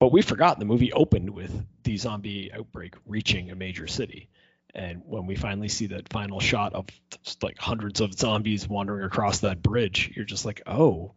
[0.00, 4.28] But we forgot the movie opened with the zombie outbreak reaching a major city.
[4.74, 6.86] And when we finally see that final shot of
[7.42, 11.14] like hundreds of zombies wandering across that bridge, you're just like, oh,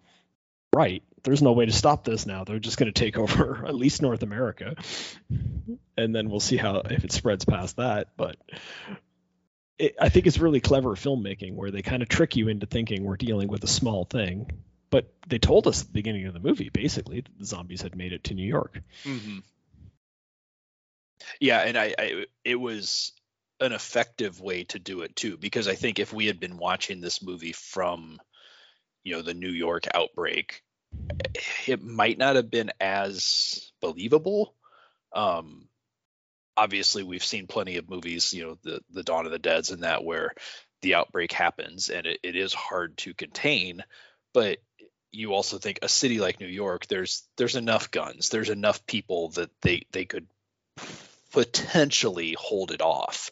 [0.74, 1.04] right.
[1.24, 2.44] There's no way to stop this now.
[2.44, 4.76] They're just going to take over at least North America.
[5.98, 8.10] And then we'll see how if it spreads past that.
[8.18, 8.38] But
[9.78, 13.04] it, I think it's really clever filmmaking where they kind of trick you into thinking
[13.04, 14.50] we're dealing with a small thing.
[14.92, 18.14] But they told us at the beginning of the movie, basically, the zombies had made
[18.14, 18.80] it to New York.
[19.04, 19.40] mm-hmm.
[21.40, 23.14] yeah and I, I it was
[23.60, 27.00] an effective way to do it too because i think if we had been watching
[27.00, 28.20] this movie from
[29.04, 30.64] you know the new york outbreak
[31.68, 34.56] it might not have been as believable
[35.16, 35.68] um
[36.58, 39.84] obviously we've seen plenty of movies you know the the dawn of the dead's and
[39.84, 40.34] that where
[40.82, 43.84] the outbreak happens and it, it is hard to contain
[44.34, 44.58] but
[45.12, 49.30] you also think a city like new york there's there's enough guns there's enough people
[49.30, 50.28] that they they could
[51.32, 53.32] potentially hold it off.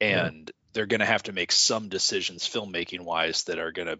[0.00, 3.98] And they're going to have to make some decisions filmmaking wise that are going to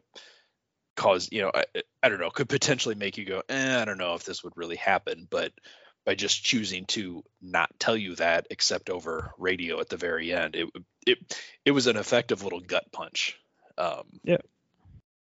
[0.96, 1.64] cause you know I,
[2.02, 4.54] I don't know could potentially make you go eh, i don't know if this would
[4.56, 5.52] really happen but
[6.04, 10.56] by just choosing to not tell you that except over radio at the very end
[10.56, 10.68] it
[11.06, 13.38] it it was an effective little gut punch.
[13.76, 14.38] Um Yeah.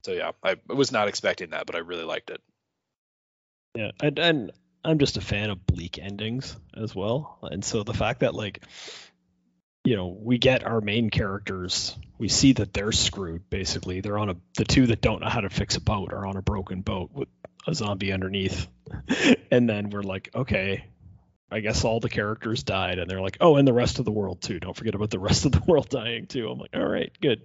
[0.05, 2.41] So yeah i was not expecting that but i really liked it
[3.75, 4.53] Yeah, and, and
[4.85, 7.39] I'm just a fan of bleak endings as well.
[7.43, 8.63] And so the fact that like,
[9.85, 13.49] you know, we get our main characters, we see that they're screwed.
[13.49, 16.27] Basically, they're on a the two that don't know how to fix a boat are
[16.27, 17.29] on a broken boat with
[17.67, 18.69] a zombie underneath,
[19.51, 20.85] and then we're like, okay.
[21.53, 24.13] I guess all the characters died, and they're like, "Oh, and the rest of the
[24.13, 24.59] world too.
[24.61, 27.43] Don't forget about the rest of the world dying too." I'm like, "All right, good."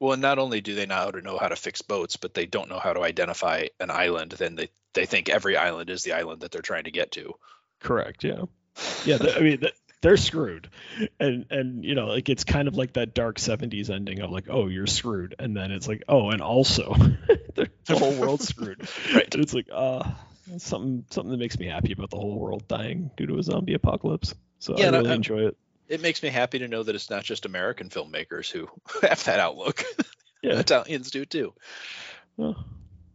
[0.00, 2.68] Well, and not only do they not know how to fix boats, but they don't
[2.68, 4.32] know how to identify an island.
[4.32, 7.34] Then they they think every island is the island that they're trying to get to.
[7.80, 8.24] Correct.
[8.24, 8.42] Yeah.
[9.04, 9.18] Yeah.
[9.18, 10.70] The, I mean, the, they're screwed
[11.18, 14.46] and and you know like it's kind of like that dark 70s ending of like
[14.48, 16.94] oh you're screwed and then it's like oh and also
[17.56, 19.34] the whole world's screwed Right.
[19.34, 20.08] it's like uh
[20.56, 23.74] something something that makes me happy about the whole world dying due to a zombie
[23.74, 25.56] apocalypse so Yeah, i really I- enjoy it
[25.88, 28.68] It makes me happy to know that it's not just American filmmakers who
[29.02, 29.84] have that outlook.
[30.42, 31.54] yeah Italians do too.
[32.36, 32.56] Well,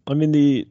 [0.07, 0.67] I mean the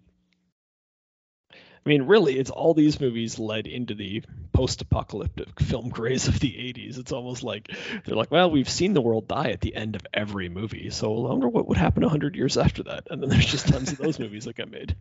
[1.85, 4.23] I mean really it's all these movies led into the
[4.53, 6.99] post-apocalyptic film craze of the 80s.
[6.99, 7.71] It's almost like
[8.05, 10.91] they're like, well, we've seen the world die at the end of every movie.
[10.91, 13.09] So I wonder what would happen 100 years after that.
[13.11, 14.95] And then there's just tons of those movies that got made.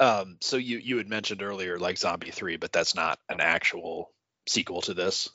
[0.00, 4.10] Um, so you you had mentioned earlier like Zombie Three, but that's not an actual
[4.48, 5.30] sequel to this.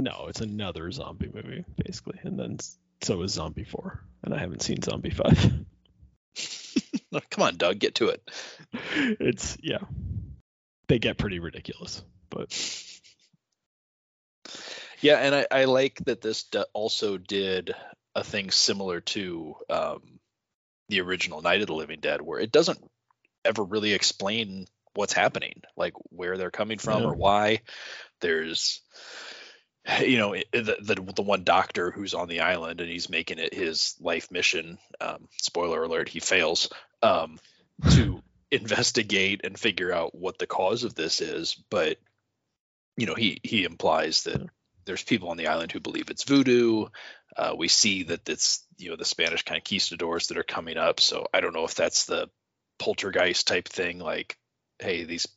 [0.00, 2.18] No, it's another zombie movie basically.
[2.22, 2.58] And then
[3.02, 4.02] so is Zombie 4.
[4.24, 5.64] And I haven't seen Zombie 5.
[7.30, 8.22] Come on, Doug, get to it.
[8.72, 9.80] it's yeah.
[10.88, 12.02] They get pretty ridiculous.
[12.30, 12.50] But
[15.00, 17.74] Yeah, and I, I like that this also did
[18.14, 20.20] a thing similar to um,
[20.88, 22.78] the original Night of the Living Dead, where it doesn't
[23.44, 27.08] ever really explain what's happening, like where they're coming from Yeah.
[27.08, 27.60] or why.
[28.20, 28.80] There's,
[30.00, 33.54] you know, the, the the one doctor who's on the island and he's making it
[33.54, 34.78] his life mission.
[35.00, 36.70] Um, spoiler alert: he fails
[37.02, 37.38] um,
[37.90, 41.98] to investigate and figure out what the cause of this is, but
[42.96, 44.42] you know, he he implies that
[44.84, 46.86] there's people on the island who believe it's voodoo.
[47.36, 51.00] Uh, we see that it's you know the Spanish conquistadors that are coming up.
[51.00, 52.28] So I don't know if that's the
[52.80, 54.36] poltergeist type thing, like,
[54.80, 55.28] hey, these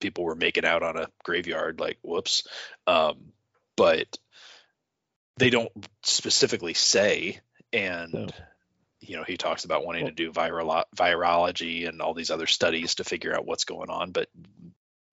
[0.00, 2.46] people were making out on a graveyard, like, whoops.
[2.86, 3.32] Um,
[3.76, 4.06] but
[5.38, 5.72] they don't
[6.04, 7.40] specifically say,
[7.72, 8.26] and No.
[9.00, 12.46] you know he talks about wanting Well- to do viral virology and all these other
[12.46, 14.28] studies to figure out what's going on, but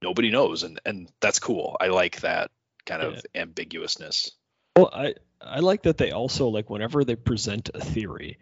[0.02, 1.78] nobody knows, and and that's cool.
[1.80, 2.52] I like that
[2.86, 4.32] kind of ambiguousness.
[4.76, 8.38] Well, I I like that they also like whenever they present a theory,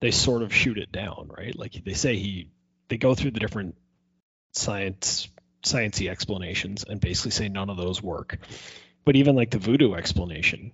[0.00, 1.54] they sort of shoot it down, right?
[1.56, 2.50] Like they say he
[2.88, 3.76] they go through the different
[4.52, 5.28] science
[5.64, 8.38] sciencey explanations and basically say none of those work.
[9.04, 10.72] But even like the voodoo explanation,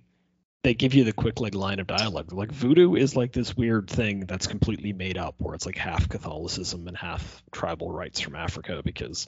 [0.63, 2.31] they give you the quick like line of dialogue.
[2.31, 6.07] Like voodoo is like this weird thing that's completely made up where it's like half
[6.07, 9.27] Catholicism and half tribal rites from Africa because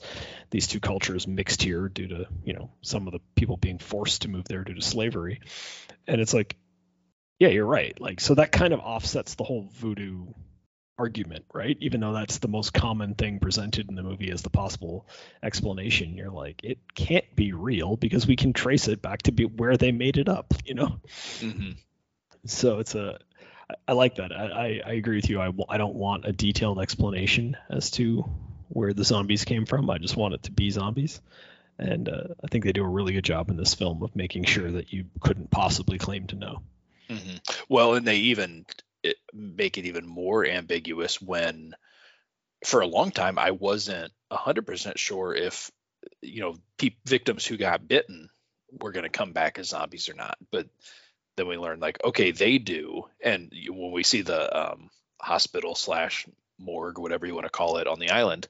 [0.50, 4.22] these two cultures mixed here due to, you know, some of the people being forced
[4.22, 5.40] to move there due to slavery.
[6.06, 6.56] And it's like,
[7.38, 8.00] yeah, you're right.
[8.00, 10.26] Like so that kind of offsets the whole voodoo
[10.98, 11.76] argument, right?
[11.80, 15.06] Even though that's the most common thing presented in the movie as the possible
[15.42, 19.44] explanation, you're like, it can't be real because we can trace it back to be
[19.44, 21.00] where they made it up, you know?
[21.40, 21.72] Mm-hmm.
[22.46, 23.18] So it's a,
[23.68, 24.32] I, I like that.
[24.32, 25.40] I, I, I agree with you.
[25.40, 28.24] I, I don't want a detailed explanation as to
[28.68, 29.90] where the zombies came from.
[29.90, 31.20] I just want it to be zombies.
[31.78, 34.44] And uh, I think they do a really good job in this film of making
[34.44, 36.62] sure that you couldn't possibly claim to know.
[37.10, 37.36] hmm
[37.68, 38.64] Well, and they even
[39.06, 41.74] it, make it even more ambiguous when,
[42.64, 45.70] for a long time, I wasn't hundred percent sure if
[46.22, 48.28] you know pe- victims who got bitten
[48.70, 50.36] were going to come back as zombies or not.
[50.50, 50.68] But
[51.36, 53.04] then we learned like, okay, they do.
[53.22, 54.90] And when we see the um,
[55.20, 56.26] hospital slash
[56.58, 58.48] morgue, whatever you want to call it, on the island,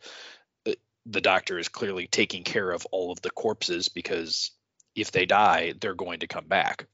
[0.67, 0.73] uh,
[1.05, 4.53] the doctor is clearly taking care of all of the corpses because
[4.95, 6.87] if they die, they're going to come back.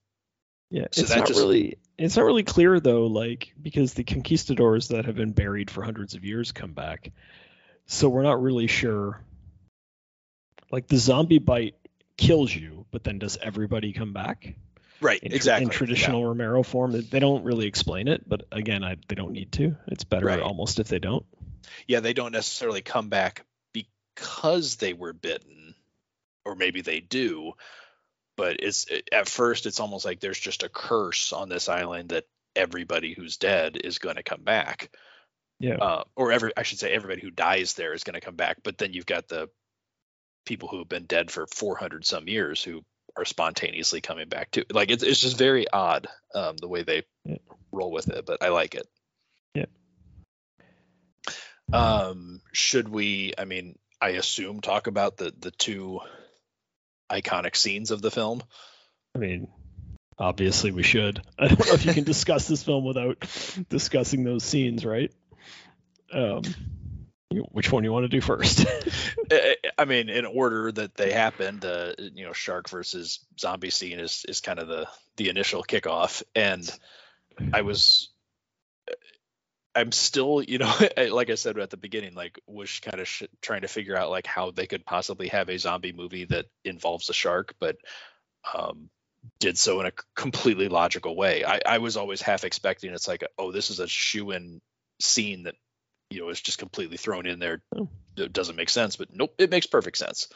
[0.72, 4.88] Yeah, So it's not just- really it's not really clear though, like because the conquistadors
[4.88, 7.12] that have been buried for hundreds of years come back,
[7.86, 9.22] so we're not really sure.
[10.70, 11.74] Like the zombie bite
[12.16, 14.54] kills you, but then does everybody come back?
[15.02, 15.64] Right, In, exactly.
[15.64, 15.76] in yeah.
[15.76, 19.76] traditional Romero form, they don't really explain it, but again, I, they don't need to.
[19.88, 20.40] It's better Right.
[20.40, 21.26] almost if they don't.
[21.86, 25.74] yeah, they don't necessarily come back because they were bitten,
[26.46, 27.52] or maybe they do,
[28.42, 32.24] but it's at first it's almost like there's just a curse on this island that
[32.56, 34.90] everybody who's dead is going to come back,
[35.60, 35.76] Yeah.
[35.76, 38.56] uh, or every I should say everybody who dies there is going to come back.
[38.64, 39.48] But then you've got the
[40.44, 42.82] people who have been dead for 400 some years who
[43.16, 44.64] are spontaneously coming back too.
[44.72, 47.36] Like it's it's just very odd um, the way they Yeah.
[47.70, 48.88] roll with it, but I like it.
[49.54, 49.66] Yeah.
[51.72, 53.34] Um, should we?
[53.38, 56.00] I mean, I assume talk about the the two
[57.12, 58.42] iconic scenes of the film.
[59.14, 59.48] I mean,
[60.18, 61.22] obviously we should.
[61.38, 63.18] I don't know if you can discuss this film without
[63.68, 65.12] discussing those scenes, right?
[66.12, 66.42] Um,
[67.50, 68.66] which one you want to do first?
[69.78, 74.24] I- mean, in order that they happened, uh, you know, shark versus zombie scene is
[74.28, 76.70] is kind of the the initial kickoff, and
[77.52, 78.11] I was
[79.74, 80.72] I'm still, you know,
[81.10, 84.10] like I said at the beginning, like was kind of sh- trying to figure out
[84.10, 87.76] like how they could possibly have a zombie movie that involves a shark, but
[88.54, 88.90] um,
[89.40, 91.44] did so in a completely logical way.
[91.44, 94.60] I, I was always half expecting it's like, oh, this is a shoe-in
[95.00, 95.54] scene that
[96.10, 97.62] you know is just completely thrown in there.
[97.76, 97.88] Oh.
[98.16, 100.28] It doesn't make sense, but nope, it makes perfect sense.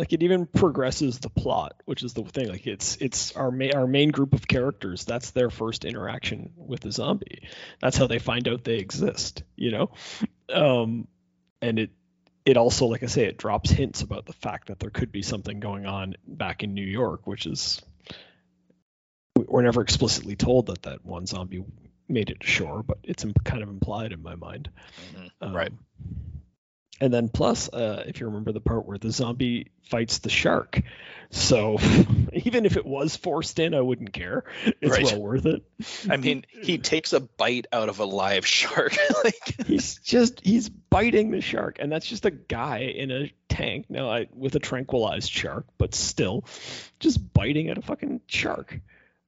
[0.00, 2.48] Like it even progresses the plot, which is the thing.
[2.48, 5.04] Like it's it's our main our main group of characters.
[5.04, 7.42] That's their first interaction with the zombie.
[7.82, 9.42] That's how they find out they exist.
[9.56, 9.90] You know,
[10.50, 11.06] um,
[11.60, 11.90] and it
[12.46, 15.20] it also, like I say, it drops hints about the fact that there could be
[15.20, 17.82] something going on back in New York, which is
[19.36, 21.62] we're never explicitly told that that one zombie
[22.08, 24.70] made it to shore, but it's kind of implied in my mind.
[25.42, 25.72] Um, Right.
[27.00, 30.82] And then plus, uh, if you remember the part where the zombie fights the shark,
[31.30, 31.78] so
[32.32, 34.44] even if it was forced in, I wouldn't care.
[34.80, 35.04] It's Right.
[35.04, 35.62] well worth it.
[36.10, 38.94] I mean, he takes a bite out of a live shark.
[39.24, 43.86] like, he's just he's biting the shark, and that's just a guy in a tank
[43.88, 46.44] now I, with a tranquilized shark, but still,
[46.98, 48.78] just biting at a fucking shark.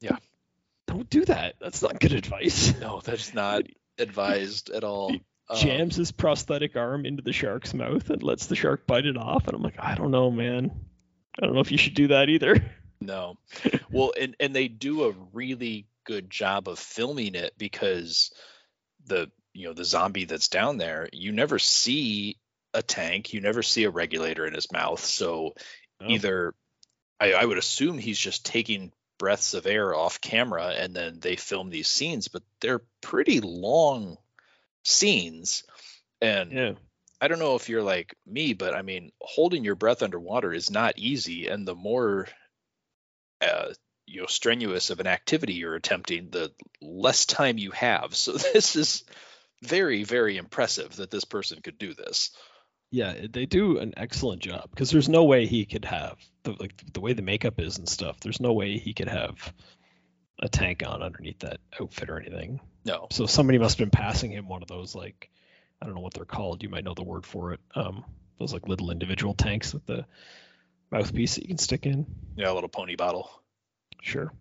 [0.00, 0.16] Yeah.
[0.88, 1.54] Don't do that.
[1.60, 2.78] That's not good advice.
[2.80, 3.62] no, that's not
[3.98, 5.14] advised at all.
[5.48, 9.16] Um, jams his prosthetic arm into the shark's mouth and lets the shark bite it
[9.16, 9.46] off.
[9.48, 10.70] And I'm like, I don't know, man.
[11.40, 12.56] I don't know if you should do that either.
[13.04, 13.36] No.
[13.90, 18.32] Well, and and they do a really good job of filming it because
[19.06, 22.38] the you know the zombie that's down there, you never see
[22.72, 25.04] a tank, you never see a regulator in his mouth.
[25.04, 25.54] So
[26.00, 26.06] Oh.
[26.10, 26.54] either
[27.18, 31.34] I, I would assume he's just taking breaths of air off camera and then they
[31.34, 34.16] film these scenes, but they're pretty long
[34.82, 35.64] scenes.
[36.20, 36.72] And Yeah.
[37.20, 40.70] I don't know if you're like me, but I mean, holding your breath underwater is
[40.70, 42.26] not easy, and the more
[43.40, 43.72] uh,
[44.06, 48.14] you know strenuous of an activity you're attempting, the less time you have.
[48.16, 49.04] So this is
[49.62, 52.30] very, very impressive that this person could do this.
[52.90, 56.74] Yeah, they do an excellent job because there's no way he could have the like
[56.92, 58.20] the way the makeup is and stuff.
[58.20, 59.54] There's no way he could have
[60.42, 62.60] a tank on underneath that outfit or anything.
[62.84, 65.30] No, So somebody must have been passing him one of those like
[65.80, 66.62] I don't know what they're called.
[66.62, 67.60] You might know the word for it.
[67.74, 68.04] Um,
[68.38, 70.04] those like little individual tanks with the
[70.90, 72.06] mouthpiece that you can stick in.
[72.36, 73.30] yeah, a little pony bottle.
[74.00, 74.32] Sure.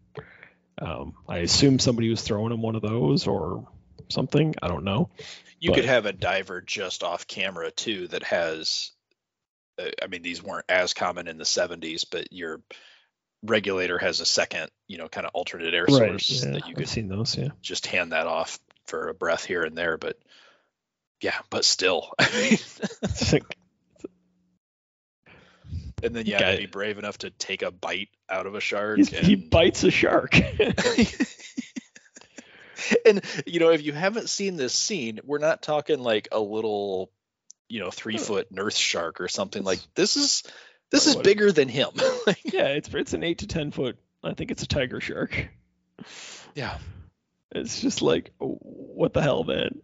[0.80, 3.68] Um, I assume somebody was throwing him one of those or
[4.10, 4.56] something.
[4.62, 5.10] I don't know.
[5.60, 8.92] You But- could have a diver just off camera too that has.
[9.80, 12.62] uh, I mean, these weren't as common in the 70s, but your
[13.44, 16.76] regulator has a second, you know, kind of alternate air source Yeah, that you I've
[16.76, 17.38] could seen those.
[17.38, 17.50] Yeah.
[17.62, 19.98] just hand that off for a breath here and there.
[19.98, 20.18] But
[21.22, 23.44] yeah, but still, I mean, It's like,
[26.04, 28.98] and then yeah, Guy- be brave enough to take a bite out of a shark.
[28.98, 30.36] he's, he bites a shark.
[33.06, 37.12] and you know, if you haven't seen this scene, we're not talking like a little,
[37.70, 40.44] you know, three foot nurse shark or something like this is
[40.92, 41.90] this is bigger than him.
[42.44, 43.98] yeah, it's it's an eight to ten foot.
[44.24, 45.50] I think it's a tiger shark.
[46.54, 46.78] yeah,
[47.52, 49.82] It's just like, what the hell, man?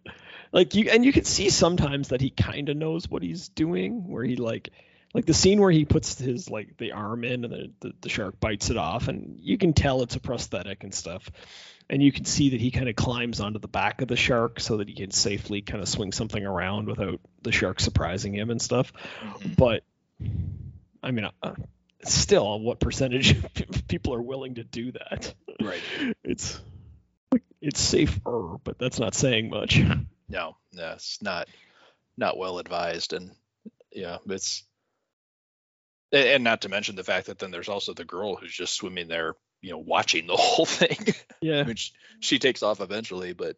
[0.52, 4.08] Like you, and you can see sometimes that he kind of knows what he's doing,
[4.08, 4.70] where he like,
[5.14, 8.10] like the scene where he puts his like the arm in and the, the, the
[8.10, 11.30] shark bites it off, and you can tell it's a prosthetic and stuff,
[11.90, 14.60] and you can see that he kind of climbs onto the back of the shark
[14.60, 18.50] so that he can safely kind of swing something around without the shark surprising him
[18.50, 18.94] and stuff.
[19.22, 19.54] Mm-hmm.
[19.58, 19.84] But
[21.08, 21.54] I mean, uh,
[22.04, 23.48] still, what percentage of
[23.88, 25.34] people are willing to do that?
[25.62, 25.82] right.
[26.22, 26.60] it's
[27.62, 29.80] it's safer, but that's not saying much.
[30.28, 31.48] No, no, it's not
[32.18, 33.32] not well advised, and
[33.90, 34.66] yeah, it's
[36.12, 39.08] and not to mention the fact that then there's also the girl who's just swimming
[39.08, 43.56] there, you know, watching the whole thing, Yeah, which she takes off eventually, but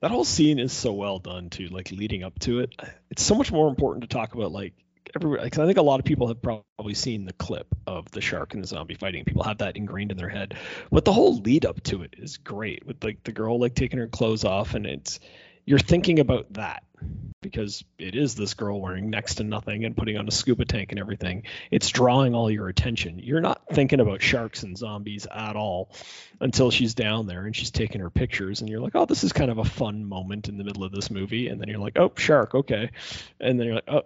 [0.00, 1.68] that whole scene is so well done too.
[1.68, 2.74] Like leading up to it,
[3.12, 4.50] it's so much more important to talk about.
[4.50, 4.74] Like
[5.18, 8.54] because I think a lot of people have probably seen the clip of the shark
[8.54, 9.24] and the zombie fighting.
[9.24, 10.56] People have that ingrained in their head,
[10.90, 12.86] but the whole lead up to it is great.
[12.86, 15.20] With like the girl like taking her clothes off, and it's
[15.64, 16.84] you're thinking about that
[17.42, 20.90] because it is this girl wearing next to nothing and putting on a scuba tank
[20.90, 21.42] and everything.
[21.70, 23.18] It's drawing all your attention.
[23.18, 25.90] You're not thinking about sharks and zombies at all
[26.40, 29.32] until she's down there and she's taking her pictures and you're like, "Oh, this is
[29.32, 31.98] kind of a fun moment in the middle of this movie." And then you're like,
[31.98, 32.90] "Oh, shark, okay."
[33.40, 34.02] And then you're like, "Oh,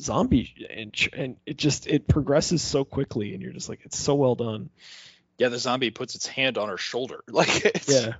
[0.00, 4.14] zombie." And and it just it progresses so quickly and you're just like, "It's so
[4.14, 4.70] well done."
[5.38, 8.14] yeah, the zombie puts its hand on her shoulder, like it's, Yeah.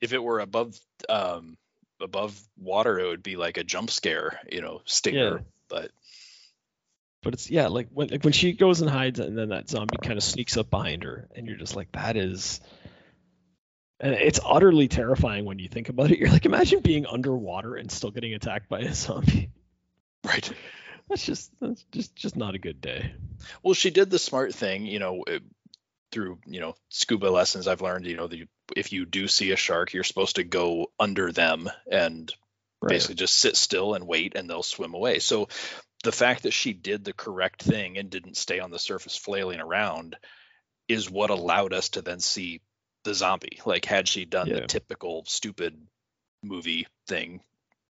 [0.00, 0.78] if it were above
[1.08, 1.56] um
[2.00, 5.44] above water, it would be like a jump scare, you know, stinger, Yeah.
[5.68, 5.90] but
[7.22, 9.96] But it's yeah, like when like when she goes and hides and then that zombie
[10.00, 12.60] kind of sneaks up behind her and you're just like, "That is
[13.98, 16.18] And it's utterly terrifying when you think about it.
[16.18, 19.50] You're like, imagine being underwater and still getting attacked by a zombie.
[20.24, 20.50] Right.
[21.08, 23.12] That's just that's just just not a good day.
[23.62, 25.38] Well, she did the smart thing, you know, uh,
[26.10, 27.68] through you know scuba lessons.
[27.68, 30.90] I've learned, you know, you, if you do see a shark, you're supposed to go
[30.98, 32.32] under them and
[32.82, 32.90] Right.
[32.90, 35.18] basically just sit still and wait, and they'll swim away.
[35.18, 35.48] So
[36.04, 39.60] the fact that she did the correct thing and didn't stay on the surface flailing
[39.60, 40.16] around
[40.88, 42.60] is what allowed us to then see
[43.04, 43.60] the zombie.
[43.64, 44.60] Like had she done Yeah.
[44.60, 45.76] the typical stupid
[46.42, 47.40] movie thing,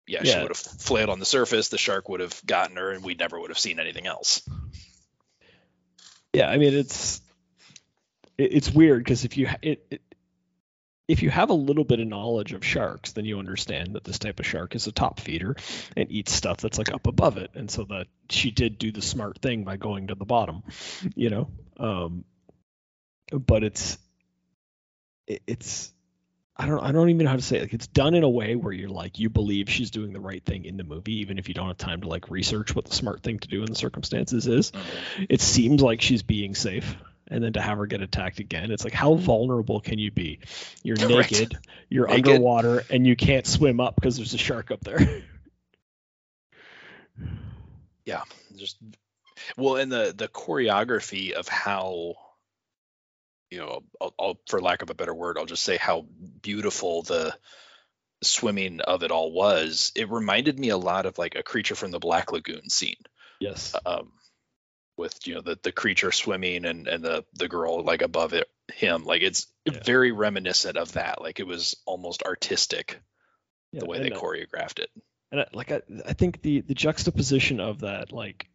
[0.07, 0.35] yeah, Yeah.
[0.35, 1.69] she would have flailed on the surface.
[1.69, 4.43] The shark would have gotten her, and we never would have seen anything else.
[6.33, 7.21] Yeah, I mean it's
[8.37, 10.03] it, it's weird because if you it, it
[11.09, 14.19] if you have a little bit of knowledge of sharks, then you understand that this
[14.19, 15.55] type of shark is a top feeder
[15.97, 19.03] and eats stuff that's like up above it, and so that she did do the
[19.03, 20.63] smart thing by going to the bottom,
[21.15, 21.49] you know.
[21.79, 22.25] Um,
[23.33, 23.99] but it's
[25.27, 25.93] it, it's
[26.59, 27.63] I don't I don't even know how to say it.
[27.63, 30.45] Like it's done in a way where you're like you believe she's doing the right
[30.45, 32.95] thing in the movie, even if you don't have time to like research what the
[32.95, 34.71] smart thing to do in the circumstances is.
[34.71, 35.25] Mm-hmm.
[35.29, 36.97] It seems like she's being safe
[37.29, 39.25] and then to have her get attacked again it's like how mm-hmm.
[39.25, 40.39] vulnerable can you be?
[40.83, 41.59] You're naked
[41.91, 42.29] you're Naked.
[42.29, 45.23] underwater and you can't swim up because there's a shark up there.
[48.05, 48.23] Yeah
[48.57, 48.79] just
[49.57, 52.15] well and the the choreography of how
[53.51, 56.07] you know I'll, I'll for lack of a better word i'll just say how
[56.42, 57.36] beautiful the
[58.22, 59.92] swimming of it all was.
[59.94, 62.97] It reminded me a lot of like a creature from the black lagoon scene.
[63.40, 63.74] Yes.
[63.84, 64.12] Um
[64.97, 68.49] with you know the the creature swimming and and the the girl like above it
[68.72, 69.05] him.
[69.05, 69.80] Like it's Yeah.
[69.84, 71.20] very reminiscent of that.
[71.20, 73.01] Like it was almost artistic
[73.72, 74.90] Yeah, the way they choreographed it.
[75.30, 78.49] and I, like I, I think the the juxtaposition of that like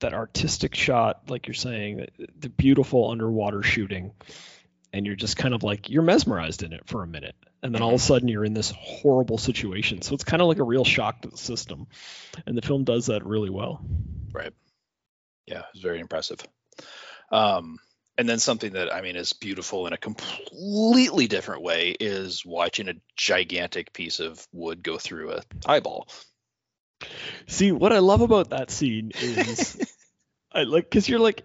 [0.00, 2.06] that artistic shot like you're saying
[2.38, 4.12] the, beautiful underwater shooting
[4.92, 7.82] and you're just kind of like you're mesmerized in it for a minute and then
[7.82, 10.64] all of a sudden you're in this horrible situation so it's kind of like a
[10.64, 11.86] real shock to the system
[12.46, 13.80] and the film does that really well
[14.32, 14.52] Right.
[15.46, 16.40] yeah, it's very impressive.
[17.32, 17.78] Um,
[18.16, 22.88] and then something that I mean is beautiful in a completely different way is watching
[22.88, 26.08] a gigantic piece of wood go through a eyeball.
[27.46, 29.76] See what i love about that scene is
[30.52, 31.44] i like because you're like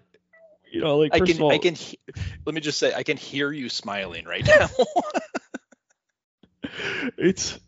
[0.70, 1.98] you know like I can, all I can, he-
[2.44, 4.68] let me just say, I can hear you smiling right now.
[7.16, 7.58] it's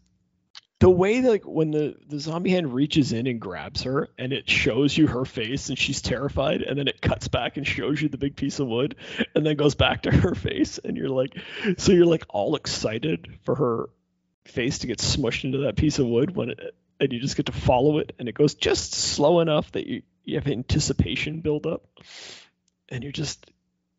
[0.80, 4.32] the way that, like when the the zombie hand reaches in and grabs her and
[4.32, 8.02] it shows you her face and she's terrified and then it cuts back and shows
[8.02, 8.96] you the big piece of wood
[9.34, 11.38] and then goes back to her face and you're like
[11.78, 13.88] so you're like all excited for her
[14.44, 17.46] face to get smushed into that piece of wood when it and you just get
[17.46, 21.66] to follow it and it goes just slow enough that you you have anticipation build
[21.66, 21.84] up
[22.88, 23.46] and you're just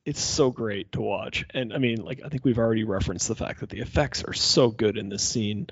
[0.05, 1.45] it's so great to watch.
[1.53, 4.33] And I mean, like I think we've already referenced the fact that the effects are
[4.33, 5.67] so good in this scene.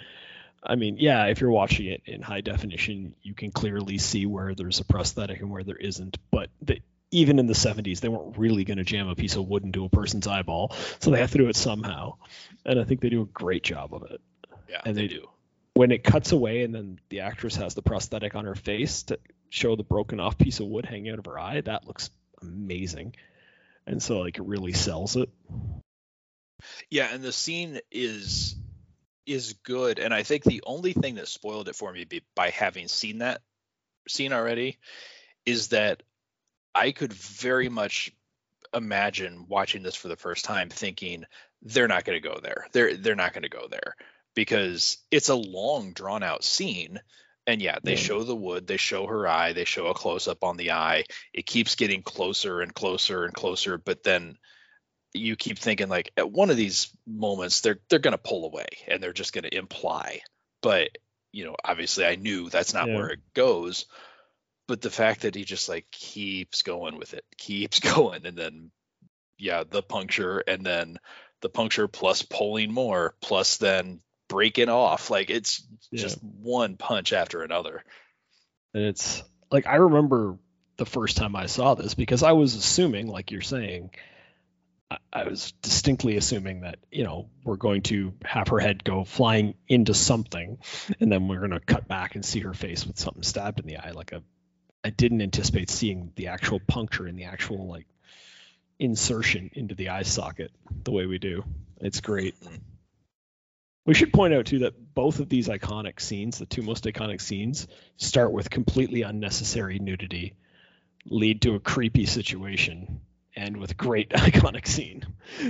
[0.61, 4.53] I mean, yeah, if you're watching it in high definition, you can clearly see where
[4.53, 6.17] there's a prosthetic and where there isn't.
[6.32, 6.80] But the,
[7.11, 9.86] even in the 70s, they weren't really going to jam a piece of wood into
[9.86, 12.15] a person's eyeball, so they have to do it somehow.
[12.65, 14.19] And I think they do a great job of it.
[14.69, 15.30] yeah, And they, they- do.
[15.76, 19.19] When it cuts away and then the actress has the prosthetic on her face to
[19.49, 22.09] show the broken off piece of wood hanging out of her eye, that looks
[22.41, 23.15] amazing.
[23.86, 25.30] And so like it really sells it.
[26.89, 28.55] Yeah, and the scene is
[29.26, 32.05] is good, and I think the only thing that spoiled it for me
[32.36, 33.41] by having seen that
[34.07, 34.78] scene already
[35.45, 36.03] is that
[36.73, 38.11] I could very much
[38.73, 41.26] imagine watching this for the first time, thinking
[41.63, 42.67] they're not going to go there.
[42.71, 43.95] They're they're not going to go there
[44.36, 46.99] because it's a long, drawn out scene.
[47.47, 47.97] And yeah, they Yeah.
[47.97, 51.05] show the wood, they show her eye, they show a close up on the eye.
[51.33, 54.38] It keeps getting closer and closer and closer, but then
[55.13, 58.65] you keep thinking like at one of these moments they're they're going to pull away
[58.88, 60.19] and they're just going to imply
[60.61, 60.89] but
[61.31, 62.95] you know obviously i knew that's not Yeah.
[62.95, 63.86] where it goes
[64.67, 68.71] but the fact that he just like keeps going with it keeps going and then
[69.38, 70.97] yeah the puncture and then
[71.41, 76.01] the puncture plus pulling more plus then breaking off like it's Yeah.
[76.01, 77.84] just one punch after another
[78.73, 80.38] And it's like I remember
[80.78, 83.91] the first time I saw this because I was assuming, like you're saying,
[84.91, 89.03] I, I was distinctly assuming that, you know, we're going to have her head go
[89.05, 90.57] flying into something
[90.99, 93.78] and then we're gonna cut back and see her face with something stabbed in the
[93.78, 93.91] eye.
[93.91, 94.21] Like a
[94.84, 97.88] I didn't anticipate seeing the actual puncture and the actual like
[98.78, 100.51] insertion into the eye socket
[100.84, 101.43] the way we do.
[101.80, 102.36] It's great.
[102.43, 102.55] Hmm.
[103.86, 107.21] We should point out too that both of these iconic scenes, the two most iconic
[107.21, 107.67] scenes,
[107.97, 110.33] start with completely unnecessary nudity,
[111.05, 113.01] lead to a creepy situation,
[113.36, 115.05] end with great iconic scene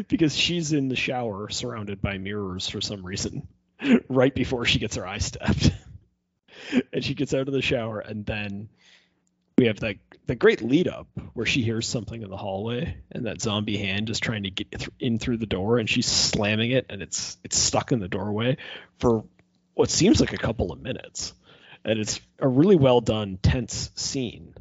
[0.08, 3.48] because she's in the shower surrounded by mirrors for some reason
[4.10, 5.74] right before she gets her eye stabbed.
[6.94, 8.70] and she gets out of the shower and then
[9.58, 9.96] we have that
[10.28, 14.10] the great lead up where she hears something in the hallway and that zombie hand
[14.10, 17.38] is trying to get th- in through the door and she's slamming it and it's
[17.44, 18.58] it's stuck in the doorway
[19.00, 19.24] for
[19.76, 21.34] what seems like a couple of minutes.
[21.84, 24.56] And it's a really well done tense scene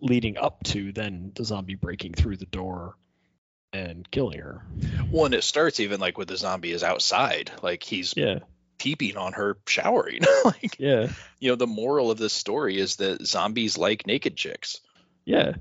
[0.00, 2.94] leading up to then the zombie breaking through the door
[3.72, 4.64] and killing her.
[5.10, 8.38] Well, and it starts even like with the zombie is outside, like he's yeah
[8.78, 10.22] peeping on her showering.
[10.44, 11.08] like yeah
[11.40, 14.80] you know, the moral of this story is that zombies like naked chicks.
[15.24, 15.52] yeah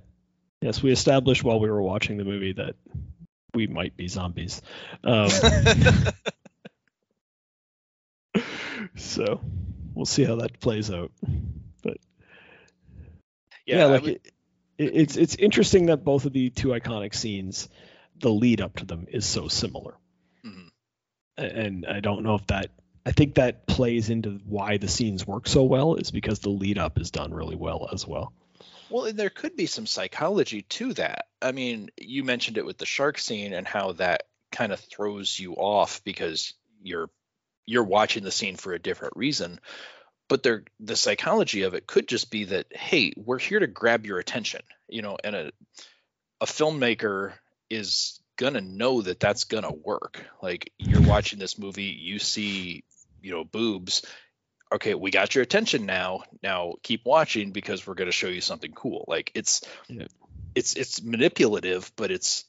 [0.61, 2.75] yes we established while we were watching the movie that
[3.53, 4.61] we might be zombies
[5.03, 5.29] um,
[8.95, 9.41] so
[9.93, 11.11] we'll see how that plays out
[11.83, 11.97] but
[13.65, 14.31] yeah, I like would- it,
[14.77, 17.67] it, it's it's interesting that both of the two iconic scenes
[18.19, 19.95] the lead up to them is so similar
[20.45, 20.69] Mhm.
[21.37, 22.69] And i don't know if that
[23.07, 26.77] i think that plays into why the scenes work so well is because the lead
[26.77, 28.33] up is done really well as well
[28.89, 31.27] Well, and there could be some psychology to that.
[31.41, 35.37] I mean, you mentioned it with the shark scene and how that kind of throws
[35.37, 37.09] you off because you're
[37.65, 39.59] you're watching the scene for a different reason.
[40.29, 44.05] But there the psychology of it could just be that, hey, we're here to grab
[44.05, 45.51] your attention, you know, and a
[46.39, 47.33] a filmmaker
[47.69, 50.25] is gonna know that that's gonna work.
[50.41, 52.83] Like you're watching this movie, you see,
[53.21, 54.05] you know, boobs,
[54.73, 56.23] okay, we got your attention now.
[56.43, 59.05] Now keep watching because we're going to show you something cool.
[59.07, 60.07] Like it's Yeah.
[60.55, 62.45] it's it's manipulative, but it's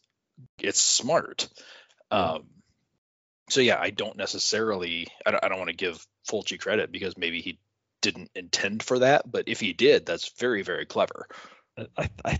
[0.58, 1.48] it's smart.
[2.10, 2.46] Um
[3.50, 7.16] so yeah, I don't necessarily I don't, I don't want to give Fulci credit because
[7.16, 7.58] maybe he
[8.02, 11.26] didn't intend for that, but if he did, that's very very clever.
[11.96, 12.38] I, I,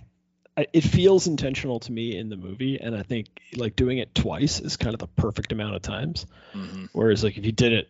[0.56, 4.14] I, it feels intentional to me in the movie, and I think like doing it
[4.14, 6.26] twice is kind of the perfect amount of times.
[6.52, 7.88] hmm Whereas like if you did it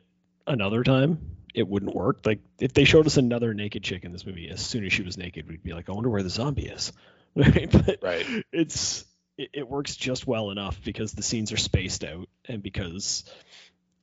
[0.49, 2.21] another time, it wouldn't work.
[2.25, 5.03] Like if they showed us another naked chick in this movie, as soon as she
[5.03, 6.93] was naked, we'd be like, I wonder where the zombie is.
[7.37, 7.71] Right?
[7.71, 8.27] But Right.
[8.53, 9.05] it's
[9.37, 13.23] it, it works just well enough because the scenes are spaced out and because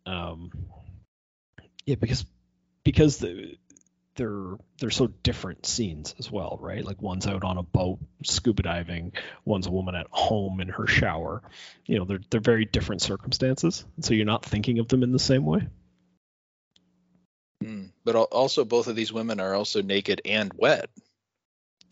[0.05, 0.51] um
[1.85, 2.25] yeah because
[2.85, 3.57] because the
[4.15, 8.63] they're they're so different scenes as well right like one's out on a boat scuba
[8.63, 9.11] diving
[9.43, 11.41] one's a woman at home in her shower
[11.85, 15.19] you know they're they're very different circumstances so you're not thinking of them in the
[15.19, 15.67] same way.
[18.05, 20.89] But also both of these women are also naked and wet.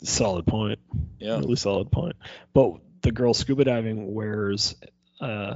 [0.03, 0.79] solid point
[1.19, 1.37] Yeah.
[1.39, 2.15] really solid point
[2.53, 4.75] but the girl scuba diving wears
[5.21, 5.55] uh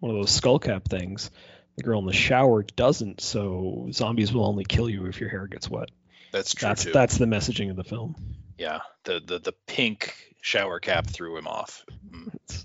[0.00, 1.30] one of those skull cap things
[1.76, 5.46] the girl in the shower doesn't so zombies will only kill you if your hair
[5.46, 5.90] gets wet
[6.32, 6.92] That's true that's too.
[6.92, 8.14] that's the messaging of the film
[8.58, 8.80] yeah.
[9.02, 11.84] The the the pink shower cap threw him off.
[12.10, 12.64] Mm.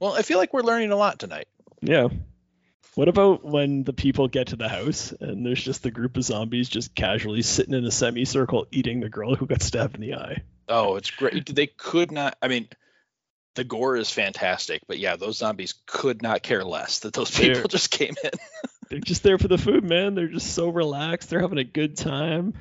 [0.00, 1.48] Well, I feel like we're learning a lot tonight.
[1.82, 2.08] yeah
[2.98, 6.24] what about when the people get to the house and there's just the group of
[6.24, 10.14] zombies just casually sitting in a semicircle eating the girl who got stabbed in the
[10.14, 11.46] eye Oh, it's great.
[11.54, 12.36] They could not.
[12.42, 12.68] I mean,
[13.54, 17.54] the gore is fantastic, but yeah, those zombies could not care less that those people
[17.54, 18.30] They're- just came in.
[18.90, 20.16] they're just there for the food, man.
[20.16, 21.30] They're just so relaxed.
[21.30, 22.54] They're having a good time.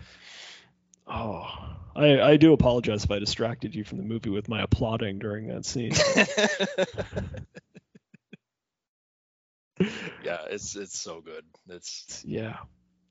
[1.08, 1.48] Oh,
[1.96, 5.48] I, I do apologize if I distracted you from the movie with my applauding during
[5.48, 5.94] that scene.
[10.24, 11.44] yeah, it's it's so good.
[11.70, 12.58] It's yeah,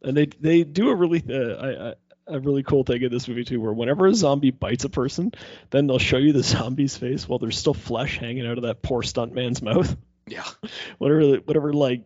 [0.02, 1.94] and they they do a really uh, I, I,
[2.28, 5.32] a really cool thing in this movie too, where whenever a zombie bites a person,
[5.70, 8.82] then they'll show you the zombie's face while there's still flesh hanging out of that
[8.82, 9.96] poor stuntman's mouth.
[10.26, 10.44] yeah,
[10.98, 12.04] whatever whatever like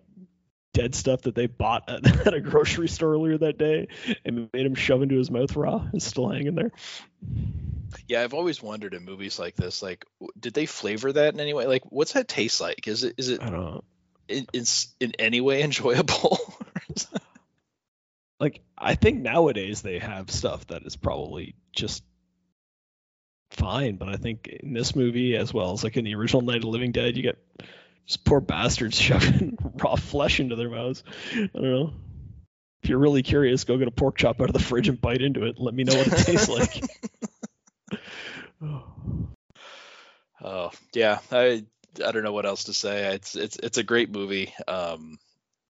[0.72, 3.88] dead stuff that they bought at, at a grocery store earlier that day
[4.24, 6.70] and made him shove into his mouth raw is still hanging there.
[8.06, 8.22] yeah.
[8.22, 10.04] I've always wondered in movies like this, like,
[10.38, 11.66] did they flavor that in any way?
[11.66, 12.86] Like, what's that taste like?
[12.86, 13.84] Is it is it I don't know.
[14.30, 14.64] In, in,
[15.00, 16.38] in any way enjoyable?
[18.40, 22.02] Like I think nowadays they have stuff that is probably just
[23.50, 26.56] fine, but I think in this movie as well as like in the original Night
[26.56, 27.38] of the Living Dead, you get
[28.06, 31.04] just poor bastards shoving raw flesh into their mouths.
[31.34, 31.92] I don't know.
[32.82, 35.20] If you're really curious, go get a pork chop out of the fridge and bite
[35.20, 35.58] into it.
[35.58, 36.82] Let me know what it tastes like.
[40.42, 41.64] Oh yeah, I
[42.04, 43.14] I don't know what else to say.
[43.14, 44.52] It's it's it's a great movie.
[44.68, 45.18] Um,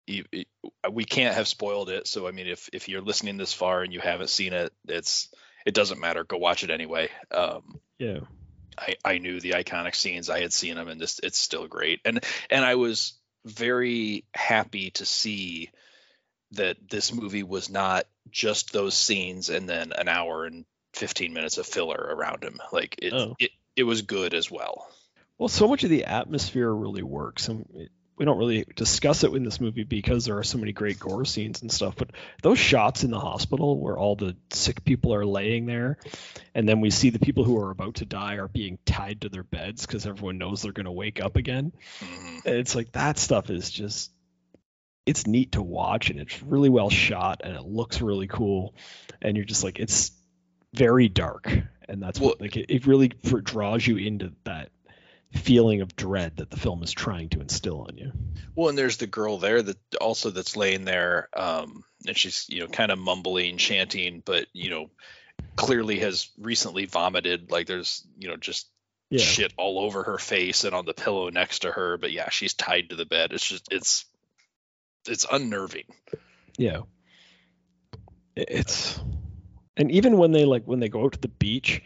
[0.06, 0.48] you, it-
[0.90, 2.06] we can't have spoiled it.
[2.06, 5.28] So I mean, if if you're listening this far and you haven't seen it, it's
[5.66, 6.24] it doesn't matter.
[6.24, 7.08] Go watch it anyway.
[7.30, 8.20] Um, yeah.
[8.78, 10.30] I I knew the iconic scenes.
[10.30, 12.00] I had seen them, and this it's still great.
[12.04, 13.14] And and I was
[13.44, 15.70] very happy to see
[16.52, 20.64] that this movie was not just those scenes and then an hour and
[20.94, 22.58] 15 minutes of filler around him.
[22.72, 23.36] Like it Oh.
[23.38, 24.88] it it was good as well.
[25.40, 29.32] Well, so much of the atmosphere really works, and it, we don't really discuss it
[29.32, 31.94] in this movie because there are so many great gore scenes and stuff.
[31.96, 32.10] But
[32.42, 35.96] those shots in the hospital where all the sick people are laying there,
[36.54, 39.30] and then we see the people who are about to die are being tied to
[39.30, 41.72] their beds because everyone knows they're going to wake up again.
[42.00, 42.38] Mm-hmm.
[42.44, 44.12] It's like that stuff is just
[45.06, 48.74] it's neat to watch and it's really well shot and it looks really cool
[49.22, 50.12] and you're just like it's
[50.74, 51.50] very dark
[51.88, 54.68] and that's what like it, it really draws you into that
[55.32, 58.12] feeling of dread that the film is trying to instill on you
[58.54, 62.60] Well, and there's the girl there that also that's laying there, um, and she's you
[62.60, 64.90] know kind of mumbling, chanting, but you know
[65.56, 67.50] clearly has recently vomited.
[67.50, 68.68] Like there's you know just
[69.08, 71.96] yeah shit all over her face and on the pillow next to her.
[71.96, 73.32] But yeah, she's tied to the bed.
[73.32, 74.04] It's just it's
[75.08, 75.84] it's unnerving.
[76.58, 76.80] yeah
[78.36, 79.00] it's
[79.76, 81.82] and even when they like when they go out to the beach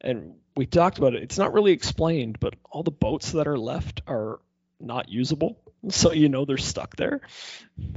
[0.00, 3.58] and we talked about it it's not really explained but all the boats that are
[3.58, 4.38] left are
[4.82, 5.58] not usable.
[5.88, 7.20] So you know they're stuck there.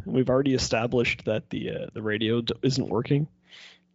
[0.06, 3.28] We've already established that the uh, the radio d- isn't working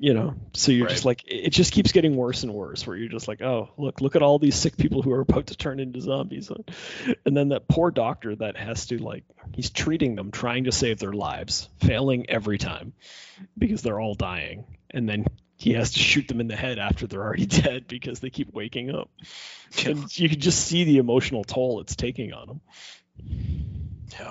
[0.02, 0.34] you know?
[0.54, 3.42] So you're just like it just keeps getting worse and worse where you're just like
[3.42, 6.50] oh look look at all these sick people who are about to turn into zombies.
[7.26, 11.00] And then that poor doctor that has to like he's treating them trying to save
[11.00, 12.94] their lives failing every time
[13.58, 15.26] because they're all dying and then
[15.60, 18.52] he has to shoot them in the head after they're already dead because they keep
[18.52, 19.10] waking up
[19.86, 22.60] and you can just see the emotional toll it's taking on them
[24.18, 24.30] Yeah.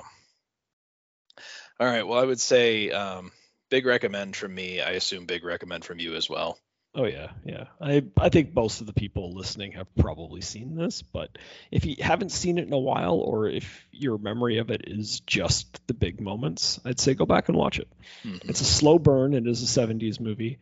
[1.80, 2.06] All right.
[2.06, 3.32] Well, I would say um,
[3.70, 4.82] big recommend from me.
[4.82, 6.58] I assume big recommend from you as well.
[6.96, 7.66] Oh yeah, yeah.
[7.80, 11.38] I I think most of the people listening have probably seen this, but
[11.72, 15.20] if you haven't seen it in a while, or if your memory of it is
[15.20, 17.88] just the big moments, I'd say go back and watch it.
[18.26, 18.50] Mhm.
[18.50, 19.36] It's a slow burn.
[19.36, 20.58] It is a '70s movie,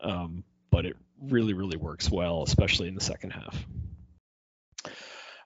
[0.00, 3.66] um, but it really, really works well, especially in the second half.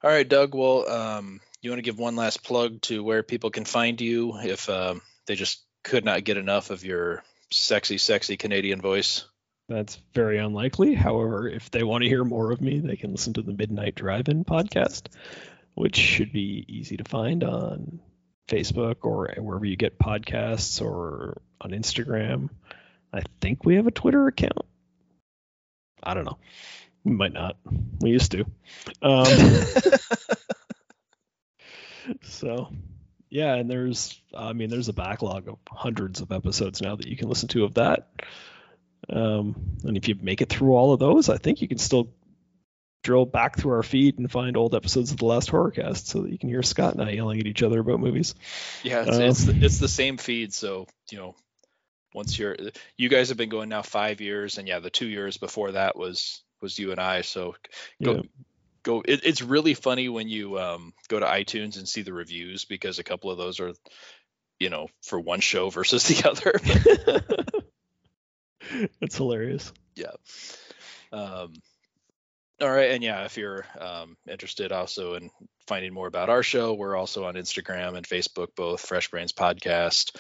[0.03, 0.55] All right, Doug.
[0.55, 4.39] Well, um, you want to give one last plug to where people can find you
[4.39, 7.23] if um, they just could not get enough of your
[7.53, 9.25] sexy, sexy Canadian voice?
[9.69, 10.95] That's very unlikely.
[10.95, 13.95] However, if they want to hear more of me, they can listen to the Midnight
[13.95, 15.07] Drive-In podcast,
[15.75, 18.01] which should be easy to find on
[18.49, 22.49] Facebook or wherever you get podcasts or on Instagram.
[23.13, 24.67] I think we have a Twitter account.
[26.03, 26.39] I don't know.
[27.05, 27.57] We might not.
[28.01, 28.45] We used to.
[29.03, 29.27] Um,
[32.23, 32.69] so,
[33.29, 37.17] yeah, and there's, I mean, there's a backlog of hundreds of episodes now that you
[37.17, 38.11] can listen to of that.
[39.09, 42.13] Um, and if you make it through all of those, I think you can still
[43.03, 46.31] drill back through our feed and find old episodes of the last horrorcast so that
[46.31, 48.35] you can hear Scott and I yelling at each other about movies.
[48.83, 50.53] Yeah, it's, Um, it's the, it's the same feed.
[50.53, 51.35] So you know,
[52.15, 52.57] once you're,
[52.97, 55.97] you guys have been going now five years, and yeah, the two years before that
[55.97, 57.23] was was you and I.
[57.23, 57.55] So
[58.03, 58.23] go Yeah.
[58.83, 59.03] go.
[59.05, 62.99] It, it's really funny when you um, go to iTunes and see the reviews because
[62.99, 63.73] a couple of those are,
[64.59, 66.53] you know, for one show versus the other.
[69.01, 69.73] it's hilarious.
[69.95, 70.13] yeah.
[71.13, 71.55] Um,
[72.61, 75.31] all right, and yeah, if you're um, interested also in
[75.67, 80.15] finding more about our show, we're also on Instagram and Facebook, both Fresh Brains Podcast.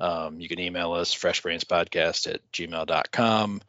[0.00, 3.62] Um, you can email us freshbrainspodcast at gmail.com.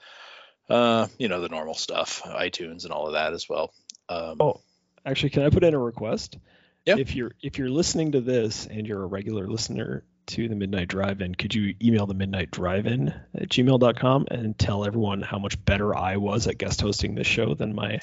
[0.70, 3.74] Uh, you know, the normal stuff, iTunes and all of that as well.
[4.08, 4.62] Um, Oh,
[5.06, 6.38] actually, can I put in a request?
[6.86, 6.98] Yeah.
[6.98, 10.88] If you're if you're listening to this and you're a regular listener to the Midnight
[10.88, 15.96] Drive-In, could you email the Midnight Drive-In at gmail.com and tell everyone how much better
[15.96, 18.00] I was at guest hosting this show than my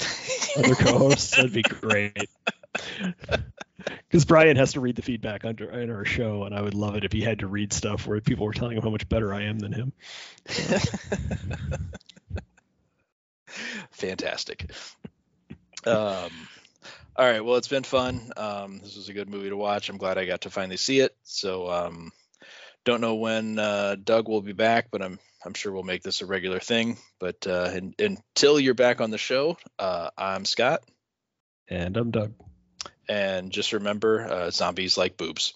[0.57, 1.37] other co-hosts?
[1.37, 2.29] That'd be great.
[3.87, 6.97] Because Brian has to read the feedback under in our show, and I would love
[6.97, 9.33] it if he had to read stuff where people were telling him how much better
[9.33, 9.93] I am than him.
[13.91, 14.71] Fantastic.
[15.85, 16.31] Um,
[17.17, 17.45] all right.
[17.45, 18.33] Well, it's been fun.
[18.37, 19.89] Um, this was a good movie to watch.
[19.89, 21.17] I'm glad I got to finally see it.
[21.23, 22.13] So, um,
[22.85, 26.23] don't know when uh, Doug will be back, but I'm I'm sure we'll make this
[26.23, 26.99] a regular thing.
[27.21, 30.83] But uh, in, until you're back on the show, uh, I'm Scott,
[31.69, 32.35] And I'm Doug.
[33.09, 35.55] And just remember uh, zombies like boobs.